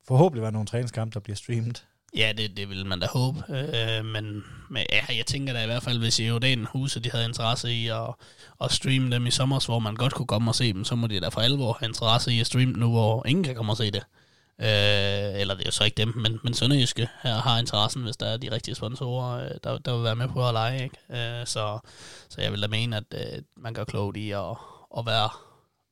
[0.07, 1.87] forhåbentlig være nogle træningskampe, der bliver streamet.
[2.15, 3.43] Ja, det, det vil man da håbe.
[3.49, 7.11] Øh, men, men ja, jeg tænker da i hvert fald, hvis Jordan Huset huse, de
[7.11, 8.15] havde interesse i at,
[8.63, 11.07] at streame dem i sommer, hvor man godt kunne komme og se dem, så må
[11.07, 13.77] de da for alvor have interesse i at streame nu, hvor ingen kan komme og
[13.77, 14.03] se det.
[14.59, 18.17] Øh, eller det er jo så ikke dem, men, men Sønderjyske her har interessen, hvis
[18.17, 20.83] der er de rigtige sponsorer, øh, der, der vil være med på at lege.
[20.83, 20.97] Ikke?
[21.39, 21.79] Øh, så,
[22.29, 24.55] så jeg vil da mene, at øh, man gør klogt i at,
[24.97, 25.29] at være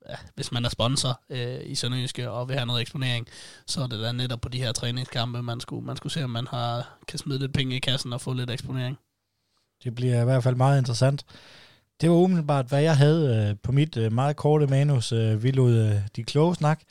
[0.10, 3.28] ja, hvis man er sponsor øh, i Sønderjyske og vil have noget eksponering,
[3.68, 6.30] så er det da netop på de her træningskampe, man skulle, man skulle se, om
[6.30, 8.98] man har, kan smide lidt penge i kassen og få lidt eksponering.
[9.84, 11.26] Det bliver i hvert fald meget interessant.
[12.02, 15.12] Det var umiddelbart, hvad jeg havde øh, på mit øh, meget korte manus.
[15.12, 16.82] Øh, vi lod øh, de kloge snak.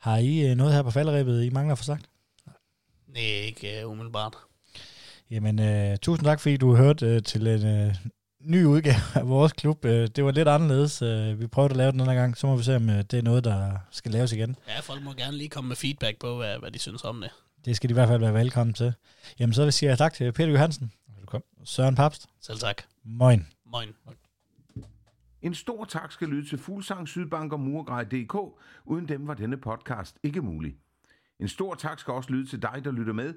[0.00, 2.06] Har I øh, noget her på falderæbet, I mangler for sagt?
[3.08, 4.34] Nej, ikke øh, umiddelbart.
[5.30, 7.94] Jamen, øh, tusind tak, fordi du hørte øh, til en øh,
[8.44, 9.84] ny udgave af vores klub.
[9.84, 11.02] Øh, det var lidt anderledes.
[11.02, 12.36] Øh, vi prøvede at lave den den gang.
[12.36, 14.56] Så må vi se, om øh, det er noget, der skal laves igen.
[14.68, 17.30] Ja, folk må gerne lige komme med feedback på, hvad, hvad de synes om det.
[17.64, 18.94] Det skal de i hvert fald være velkommen til.
[19.38, 20.92] Jamen, så vil jeg sige tak til Peter Johansen.
[21.18, 21.46] Velkommen.
[21.64, 22.26] Søren Papst.
[22.40, 22.82] Selv tak.
[23.04, 23.46] Moin.
[23.72, 23.88] Moin.
[25.42, 28.34] En stor tak skal lyde til Fuglsang, Sydbank og Murgrej.dk.
[28.84, 30.76] Uden dem var denne podcast ikke mulig.
[31.40, 33.34] En stor tak skal også lyde til dig, der lytter med.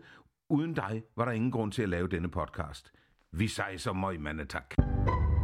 [0.49, 2.91] Uden dig var der ingen grund til at lave denne podcast.
[3.31, 4.75] Vi sejser møg, mandetak.
[4.77, 5.36] tak.